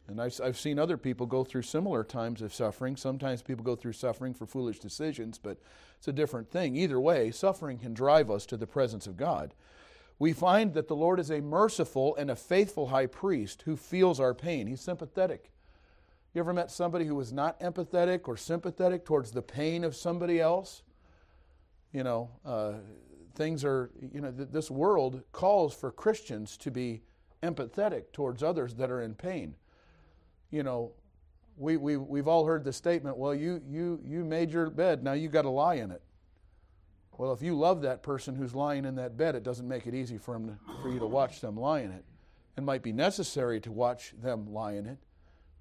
And 0.08 0.20
I've, 0.20 0.40
I've 0.42 0.58
seen 0.58 0.78
other 0.78 0.96
people 0.96 1.26
go 1.26 1.42
through 1.42 1.62
similar 1.62 2.04
times 2.04 2.40
of 2.40 2.54
suffering. 2.54 2.94
Sometimes 2.94 3.42
people 3.42 3.64
go 3.64 3.74
through 3.74 3.94
suffering 3.94 4.34
for 4.34 4.46
foolish 4.46 4.78
decisions, 4.78 5.38
but 5.38 5.58
it's 5.98 6.06
a 6.06 6.12
different 6.12 6.48
thing. 6.48 6.76
Either 6.76 7.00
way, 7.00 7.32
suffering 7.32 7.78
can 7.78 7.92
drive 7.92 8.30
us 8.30 8.46
to 8.46 8.56
the 8.56 8.68
presence 8.68 9.08
of 9.08 9.16
God. 9.16 9.54
We 10.18 10.32
find 10.32 10.74
that 10.74 10.86
the 10.86 10.94
Lord 10.94 11.18
is 11.18 11.30
a 11.30 11.40
merciful 11.40 12.14
and 12.16 12.30
a 12.30 12.36
faithful 12.36 12.88
high 12.88 13.06
priest 13.06 13.62
who 13.62 13.76
feels 13.76 14.20
our 14.20 14.32
pain. 14.32 14.68
He's 14.68 14.80
sympathetic. 14.80 15.50
You 16.36 16.40
ever 16.40 16.52
met 16.52 16.70
somebody 16.70 17.06
who 17.06 17.14
was 17.14 17.32
not 17.32 17.58
empathetic 17.60 18.28
or 18.28 18.36
sympathetic 18.36 19.06
towards 19.06 19.30
the 19.30 19.40
pain 19.40 19.84
of 19.84 19.96
somebody 19.96 20.38
else? 20.38 20.82
You 21.94 22.04
know, 22.04 22.30
uh, 22.44 22.74
things 23.34 23.64
are, 23.64 23.90
you 24.12 24.20
know, 24.20 24.30
th- 24.30 24.50
this 24.52 24.70
world 24.70 25.22
calls 25.32 25.72
for 25.72 25.90
Christians 25.90 26.58
to 26.58 26.70
be 26.70 27.00
empathetic 27.42 28.12
towards 28.12 28.42
others 28.42 28.74
that 28.74 28.90
are 28.90 29.00
in 29.00 29.14
pain. 29.14 29.54
You 30.50 30.62
know, 30.62 30.92
we, 31.56 31.78
we, 31.78 31.96
we've 31.96 32.28
all 32.28 32.44
heard 32.44 32.64
the 32.64 32.72
statement, 32.74 33.16
well, 33.16 33.34
you, 33.34 33.62
you, 33.66 33.98
you 34.04 34.22
made 34.22 34.50
your 34.50 34.68
bed, 34.68 35.02
now 35.02 35.14
you 35.14 35.30
got 35.30 35.42
to 35.42 35.48
lie 35.48 35.76
in 35.76 35.90
it. 35.90 36.02
Well, 37.16 37.32
if 37.32 37.40
you 37.40 37.56
love 37.56 37.80
that 37.80 38.02
person 38.02 38.34
who's 38.34 38.54
lying 38.54 38.84
in 38.84 38.96
that 38.96 39.16
bed, 39.16 39.36
it 39.36 39.42
doesn't 39.42 39.66
make 39.66 39.86
it 39.86 39.94
easy 39.94 40.18
for, 40.18 40.34
him 40.34 40.48
to, 40.48 40.82
for 40.82 40.90
you 40.90 40.98
to 40.98 41.06
watch 41.06 41.40
them 41.40 41.56
lie 41.56 41.80
in 41.80 41.92
it. 41.92 42.04
It 42.58 42.62
might 42.62 42.82
be 42.82 42.92
necessary 42.92 43.58
to 43.60 43.72
watch 43.72 44.12
them 44.22 44.52
lie 44.52 44.74
in 44.74 44.84
it. 44.84 44.98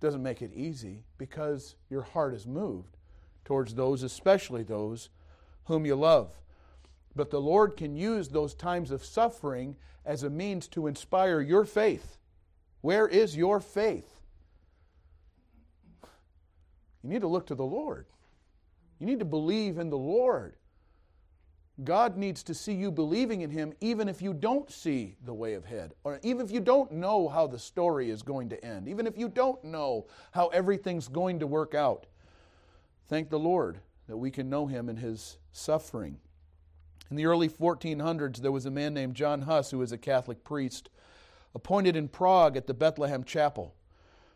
Doesn't 0.06 0.22
make 0.22 0.44
it 0.44 0.54
easy 0.54 1.04
because 1.18 1.74
your 1.89 2.04
heart 2.04 2.36
is 2.36 2.46
moved 2.46 2.96
towards 3.44 3.74
those, 3.74 4.04
especially 4.04 4.62
those 4.62 5.10
whom 5.63 5.84
you 5.84 5.96
love. 5.96 6.30
But 7.15 7.32
the 7.32 7.41
Lord 7.41 7.76
can 7.76 7.96
use 7.96 8.30
those 8.30 8.54
times 8.54 8.91
of 8.91 9.04
suffering 9.04 9.76
as 10.06 10.22
a 10.22 10.30
means 10.30 10.68
to 10.68 10.86
inspire 10.86 11.41
your 11.41 11.65
faith. 11.65 12.20
Where 12.82 13.08
is 13.08 13.36
your 13.36 13.60
faith? 13.60 14.20
You 17.02 17.10
need 17.10 17.22
to 17.22 17.28
look 17.28 17.48
to 17.48 17.56
the 17.56 17.65
Lord. 17.65 18.06
You 19.00 19.08
need 19.08 19.18
to 19.18 19.26
believe 19.26 19.80
in 19.80 19.89
the 19.89 19.98
Lord. 19.98 20.54
God 21.84 22.16
needs 22.16 22.42
to 22.44 22.54
see 22.54 22.74
you 22.74 22.90
believing 22.90 23.42
in 23.42 23.50
Him 23.50 23.74
even 23.82 24.08
if 24.08 24.22
you 24.22 24.34
don't 24.34 24.72
see 24.72 25.18
the 25.26 25.34
way 25.34 25.56
ahead, 25.56 25.94
or 26.06 26.20
even 26.24 26.46
if 26.46 26.52
you 26.52 26.62
don't 26.62 26.92
know 26.92 27.28
how 27.28 27.48
the 27.48 27.60
story 27.60 28.10
is 28.10 28.24
going 28.24 28.50
to 28.50 28.64
end, 28.64 28.88
even 28.88 29.06
if 29.06 29.18
you 29.18 29.28
don't 29.28 29.62
know 29.64 30.06
how 30.32 30.48
everything's 30.48 31.10
going 31.10 31.40
to 31.40 31.48
work 31.48 31.76
out. 31.76 32.06
Thank 33.08 33.30
the 33.30 33.40
Lord 33.40 33.80
that 34.08 34.18
we 34.18 34.32
can 34.32 34.50
know 34.50 34.68
Him 34.68 34.88
in 34.88 34.98
His 34.98 35.38
suffering. 35.52 36.18
In 37.12 37.18
the 37.18 37.26
early 37.26 37.50
1400s, 37.50 38.38
there 38.38 38.52
was 38.52 38.66
a 38.66 38.72
man 38.72 38.94
named 38.94 39.16
John 39.16 39.42
Huss 39.42 39.72
who 39.72 39.80
was 39.80 39.92
a 39.92 39.98
Catholic 39.98 40.44
priest, 40.44 40.90
appointed 41.54 41.96
in 41.96 42.08
Prague 42.08 42.56
at 42.56 42.68
the 42.68 42.74
Bethlehem 42.74 43.24
Chapel. 43.24 43.76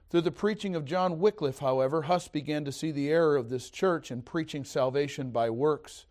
Through 0.10 0.21
the 0.21 0.32
preaching 0.32 0.75
of 0.75 0.86
John 0.86 1.19
Wycliffe, 1.19 1.60
however, 1.60 2.04
Huss 2.04 2.28
began 2.28 2.65
to 2.65 2.71
see 2.71 2.91
the 2.91 3.10
error 3.10 3.38
of 3.38 3.49
this 3.49 3.69
church 3.69 4.12
in 4.12 4.23
preaching 4.23 4.65
salvation 4.65 5.32
by 5.32 5.49
works. 5.49 6.06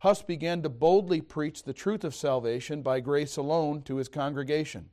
Huss 0.00 0.22
began 0.22 0.62
to 0.62 0.68
boldly 0.68 1.20
preach 1.20 1.62
the 1.62 1.72
truth 1.72 2.04
of 2.04 2.14
salvation 2.14 2.82
by 2.82 3.00
grace 3.00 3.36
alone 3.36 3.82
to 3.82 3.96
his 3.96 4.08
congregation. 4.08 4.90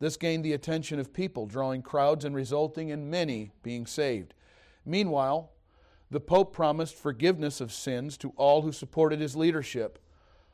This 0.00 0.16
gained 0.16 0.44
the 0.44 0.54
attention 0.54 0.98
of 0.98 1.12
people, 1.12 1.46
drawing 1.46 1.82
crowds 1.82 2.24
and 2.24 2.34
resulting 2.34 2.88
in 2.88 3.10
many 3.10 3.52
being 3.62 3.86
saved. 3.86 4.34
Meanwhile, 4.84 5.50
the 6.10 6.20
Pope 6.20 6.52
promised 6.52 6.96
forgiveness 6.96 7.60
of 7.60 7.72
sins 7.72 8.16
to 8.18 8.32
all 8.36 8.62
who 8.62 8.72
supported 8.72 9.20
his 9.20 9.36
leadership. 9.36 9.98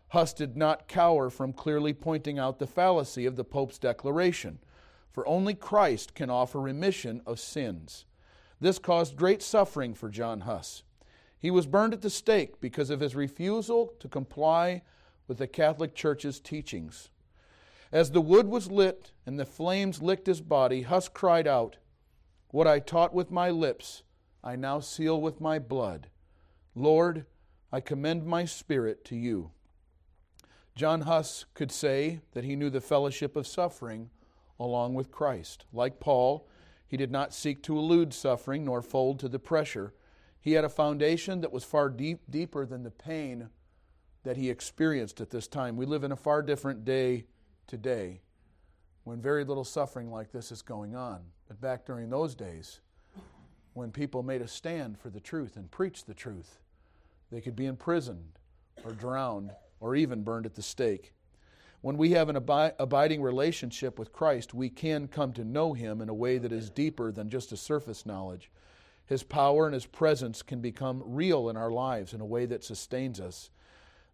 Huss 0.09 0.35
did 0.35 0.57
not 0.57 0.89
cower 0.89 1.31
from 1.31 1.53
clearly 1.53 1.95
pointing 1.95 2.39
out 2.39 2.59
the 2.59 2.67
fallacy 2.67 3.25
of 3.25 3.37
the 3.37 3.45
Pope's 3.45 3.79
declaration, 3.79 4.59
for 5.11 5.27
only 5.27 5.55
Christ 5.55 6.15
can 6.15 6.29
offer 6.29 6.61
remission 6.61 7.23
of 7.25 7.41
sins. 7.41 8.05
This 8.61 8.79
caused 8.79 9.17
great 9.17 9.43
suffering 9.43 9.95
for 9.95 10.11
John 10.11 10.41
Huss. 10.41 10.83
He 11.47 11.51
was 11.53 11.69
burned 11.69 11.95
at 11.95 12.03
the 12.03 12.11
stake 12.11 12.61
because 12.61 12.91
of 12.91 12.99
his 12.99 13.15
refusal 13.15 13.95
to 14.01 14.09
comply 14.09 14.83
with 15.29 15.39
the 15.39 15.47
Catholic 15.47 15.95
Church's 15.95 16.41
teachings. 16.41 17.11
As 17.93 18.11
the 18.11 18.21
wood 18.21 18.49
was 18.49 18.69
lit 18.69 19.13
and 19.25 19.39
the 19.39 19.45
flames 19.45 20.03
licked 20.03 20.27
his 20.27 20.41
body, 20.41 20.83
Huss 20.83 21.09
cried 21.09 21.47
out, 21.47 21.77
What 22.49 22.67
I 22.67 22.81
taught 22.81 23.15
with 23.15 23.31
my 23.31 23.51
lips, 23.51 24.03
I 24.43 24.57
now 24.57 24.81
seal 24.81 25.21
with 25.21 25.41
my 25.41 25.61
blood. 25.61 26.09
Lord, 26.75 27.27
I 27.71 27.79
commend 27.79 28.27
my 28.27 28.45
spirit 28.45 29.05
to 29.05 29.15
you. 29.15 29.53
John 30.75 31.03
Huss 31.03 31.45
could 31.55 31.71
say 31.71 32.23
that 32.33 32.43
he 32.43 32.57
knew 32.57 32.71
the 32.71 32.81
fellowship 32.81 33.37
of 33.37 33.47
suffering 33.47 34.11
along 34.59 34.95
with 34.95 35.13
Christ. 35.13 35.65
Like 35.73 36.01
Paul, 36.01 36.49
he 36.89 36.97
did 36.97 37.13
not 37.13 37.33
seek 37.33 37.63
to 37.63 37.79
elude 37.79 38.13
suffering 38.13 38.65
nor 38.65 38.83
fold 38.83 39.21
to 39.21 39.29
the 39.29 39.39
pressure. 39.39 39.95
He 40.47 40.53
had 40.53 40.65
a 40.65 40.69
foundation 40.69 41.41
that 41.41 41.51
was 41.51 41.65
far 41.65 41.89
deep, 41.89 42.21
deeper 42.31 42.65
than 42.67 42.85
the 42.85 42.91
pain 42.93 43.49
that 44.23 44.37
he 44.37 44.49
experienced 44.49 45.21
at 45.21 45.31
this 45.31 45.49
time. 45.49 45.77
We 45.77 45.87
live 45.87 46.05
in 46.05 46.13
a 46.13 46.17
far 46.17 46.41
different 46.41 46.85
day 46.85 47.25
today 47.67 48.21
when 49.03 49.21
very 49.21 49.43
little 49.43 49.65
suffering 49.65 50.09
like 50.09 50.31
this 50.31 50.53
is 50.53 50.63
going 50.63 50.95
on. 50.95 51.23
But 51.49 51.61
back 51.61 51.85
during 51.85 52.11
those 52.11 52.37
days, 52.37 52.79
when 53.73 53.91
people 53.91 54.23
made 54.23 54.41
a 54.41 54.47
stand 54.47 55.01
for 55.01 55.11
the 55.11 55.19
truth 55.19 55.57
and 55.57 55.69
preached 55.69 56.07
the 56.07 56.15
truth, 56.15 56.61
they 57.33 57.41
could 57.41 57.57
be 57.57 57.67
imprisoned 57.67 58.39
or 58.85 58.93
drowned 58.93 59.51
or 59.81 59.97
even 59.97 60.23
burned 60.23 60.47
at 60.47 60.55
the 60.55 60.63
stake. 60.63 61.13
When 61.81 61.97
we 61.97 62.13
have 62.13 62.29
an 62.29 62.37
abi- 62.37 62.77
abiding 62.79 63.21
relationship 63.21 63.99
with 63.99 64.13
Christ, 64.13 64.55
we 64.55 64.71
can 64.71 65.09
come 65.09 65.33
to 65.33 65.45
know 65.45 65.73
Him 65.73 66.01
in 66.01 66.09
a 66.09 66.15
way 66.15 66.39
that 66.39 66.53
is 66.53 66.71
deeper 66.71 67.11
than 67.11 67.31
just 67.31 67.51
a 67.51 67.57
surface 67.57 68.07
knowledge. 68.07 68.49
His 69.07 69.23
power 69.23 69.67
and 69.67 69.75
His 69.75 69.87
presence 69.87 70.43
can 70.43 70.61
become 70.61 71.03
real 71.07 71.49
in 71.49 71.57
our 71.57 71.71
lives 71.71 72.13
in 72.13 72.21
a 72.21 72.27
way 72.27 72.45
that 72.47 72.65
sustains 72.65 73.21
us. 73.21 73.51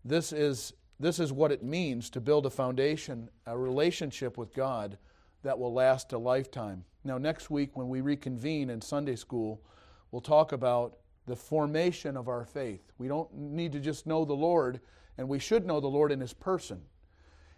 This 0.05 0.33
is, 0.33 0.75
this 1.01 1.19
is 1.19 1.33
what 1.33 1.53
it 1.53 1.63
means 1.63 2.11
to 2.11 2.21
build 2.21 2.47
a 2.47 2.51
foundation, 2.51 3.31
a 3.47 3.57
relationship 3.57 4.37
with 4.37 4.55
God 4.55 4.99
that 5.43 5.59
will 5.59 5.73
last 5.73 6.13
a 6.13 6.19
lifetime. 6.19 6.85
Now, 7.05 7.19
next 7.19 7.51
week, 7.51 7.77
when 7.77 7.89
we 7.89 8.01
reconvene 8.01 8.71
in 8.71 8.81
Sunday 8.81 9.17
school, 9.17 9.63
we'll 10.11 10.21
talk 10.21 10.53
about 10.53 10.99
the 11.27 11.37
formation 11.37 12.17
of 12.17 12.29
our 12.29 12.45
faith. 12.45 12.93
We 12.99 13.09
don't 13.09 13.33
need 13.35 13.73
to 13.73 13.81
just 13.81 14.07
know 14.07 14.25
the 14.25 14.35
Lord 14.35 14.81
and 15.19 15.29
we 15.29 15.39
should 15.39 15.67
know 15.67 15.81
the 15.81 15.89
Lord 15.89 16.13
in 16.13 16.21
His 16.21 16.33
person, 16.33 16.83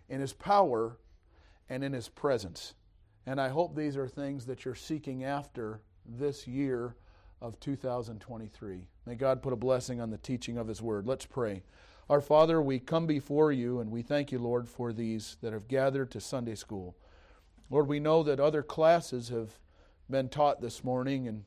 in 0.08 0.20
His 0.20 0.32
power, 0.32 0.98
and 1.68 1.82
in 1.82 1.92
His 1.92 2.08
presence. 2.08 2.74
And 3.26 3.40
I 3.40 3.48
hope 3.48 3.74
these 3.74 3.96
are 3.96 4.08
things 4.08 4.46
that 4.46 4.64
you're 4.64 4.74
seeking 4.74 5.24
after 5.24 5.80
this 6.04 6.46
year 6.46 6.94
of 7.44 7.60
2023. 7.60 8.88
May 9.04 9.14
God 9.16 9.42
put 9.42 9.52
a 9.52 9.56
blessing 9.56 10.00
on 10.00 10.08
the 10.08 10.16
teaching 10.16 10.56
of 10.56 10.66
His 10.66 10.80
Word. 10.80 11.06
Let's 11.06 11.26
pray. 11.26 11.62
Our 12.08 12.22
Father, 12.22 12.62
we 12.62 12.78
come 12.78 13.06
before 13.06 13.52
you 13.52 13.80
and 13.80 13.90
we 13.90 14.00
thank 14.00 14.32
you, 14.32 14.38
Lord, 14.38 14.66
for 14.66 14.94
these 14.94 15.36
that 15.42 15.52
have 15.52 15.68
gathered 15.68 16.10
to 16.12 16.22
Sunday 16.22 16.54
school. 16.54 16.96
Lord, 17.68 17.86
we 17.86 18.00
know 18.00 18.22
that 18.22 18.40
other 18.40 18.62
classes 18.62 19.28
have 19.28 19.58
been 20.08 20.30
taught 20.30 20.62
this 20.62 20.82
morning, 20.82 21.28
and 21.28 21.44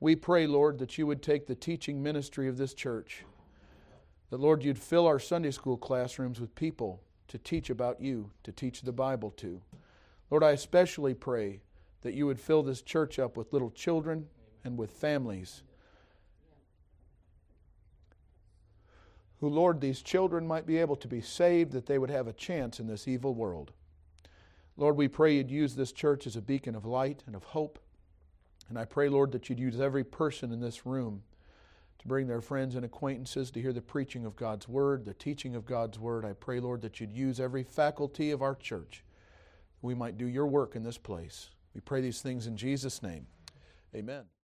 we 0.00 0.16
pray, 0.16 0.48
Lord, 0.48 0.80
that 0.80 0.98
you 0.98 1.06
would 1.06 1.22
take 1.22 1.46
the 1.46 1.54
teaching 1.54 2.02
ministry 2.02 2.48
of 2.48 2.56
this 2.56 2.74
church 2.74 3.24
that, 4.30 4.40
Lord, 4.40 4.64
you'd 4.64 4.78
fill 4.78 5.06
our 5.06 5.20
Sunday 5.20 5.52
school 5.52 5.76
classrooms 5.76 6.40
with 6.40 6.56
people 6.56 7.00
to 7.28 7.38
teach 7.38 7.70
about 7.70 8.00
you, 8.00 8.30
to 8.42 8.50
teach 8.50 8.82
the 8.82 8.90
Bible 8.90 9.30
to. 9.36 9.60
Lord, 10.28 10.42
I 10.42 10.50
especially 10.50 11.14
pray 11.14 11.60
that 12.02 12.14
you 12.14 12.26
would 12.26 12.40
fill 12.40 12.64
this 12.64 12.82
church 12.82 13.20
up 13.20 13.36
with 13.36 13.52
little 13.52 13.70
children 13.70 14.26
and 14.66 14.76
with 14.76 14.90
families. 14.90 15.62
Who, 19.40 19.48
Lord, 19.48 19.80
these 19.80 20.02
children 20.02 20.46
might 20.46 20.66
be 20.66 20.78
able 20.78 20.96
to 20.96 21.08
be 21.08 21.20
saved, 21.20 21.72
that 21.72 21.86
they 21.86 21.98
would 21.98 22.10
have 22.10 22.26
a 22.26 22.32
chance 22.32 22.80
in 22.80 22.86
this 22.86 23.06
evil 23.06 23.34
world. 23.34 23.72
Lord, 24.76 24.96
we 24.96 25.08
pray 25.08 25.34
you'd 25.34 25.50
use 25.50 25.74
this 25.74 25.92
church 25.92 26.26
as 26.26 26.36
a 26.36 26.42
beacon 26.42 26.74
of 26.74 26.84
light 26.84 27.22
and 27.26 27.34
of 27.34 27.44
hope. 27.44 27.78
And 28.68 28.78
I 28.78 28.84
pray, 28.84 29.08
Lord, 29.08 29.32
that 29.32 29.48
you'd 29.48 29.60
use 29.60 29.80
every 29.80 30.04
person 30.04 30.52
in 30.52 30.60
this 30.60 30.84
room 30.84 31.22
to 31.98 32.08
bring 32.08 32.26
their 32.26 32.40
friends 32.40 32.74
and 32.74 32.84
acquaintances 32.84 33.50
to 33.52 33.60
hear 33.60 33.72
the 33.72 33.80
preaching 33.80 34.24
of 34.24 34.36
God's 34.36 34.68
Word, 34.68 35.04
the 35.04 35.14
teaching 35.14 35.54
of 35.54 35.64
God's 35.64 35.98
Word. 35.98 36.24
I 36.24 36.32
pray, 36.32 36.60
Lord, 36.60 36.82
that 36.82 37.00
you'd 37.00 37.12
use 37.12 37.40
every 37.40 37.62
faculty 37.62 38.30
of 38.30 38.42
our 38.42 38.54
church. 38.54 39.04
We 39.82 39.94
might 39.94 40.18
do 40.18 40.26
your 40.26 40.46
work 40.46 40.76
in 40.76 40.82
this 40.82 40.98
place. 40.98 41.50
We 41.74 41.80
pray 41.80 42.00
these 42.00 42.20
things 42.20 42.46
in 42.46 42.56
Jesus' 42.56 43.02
name. 43.02 43.26
Amen. 43.94 44.35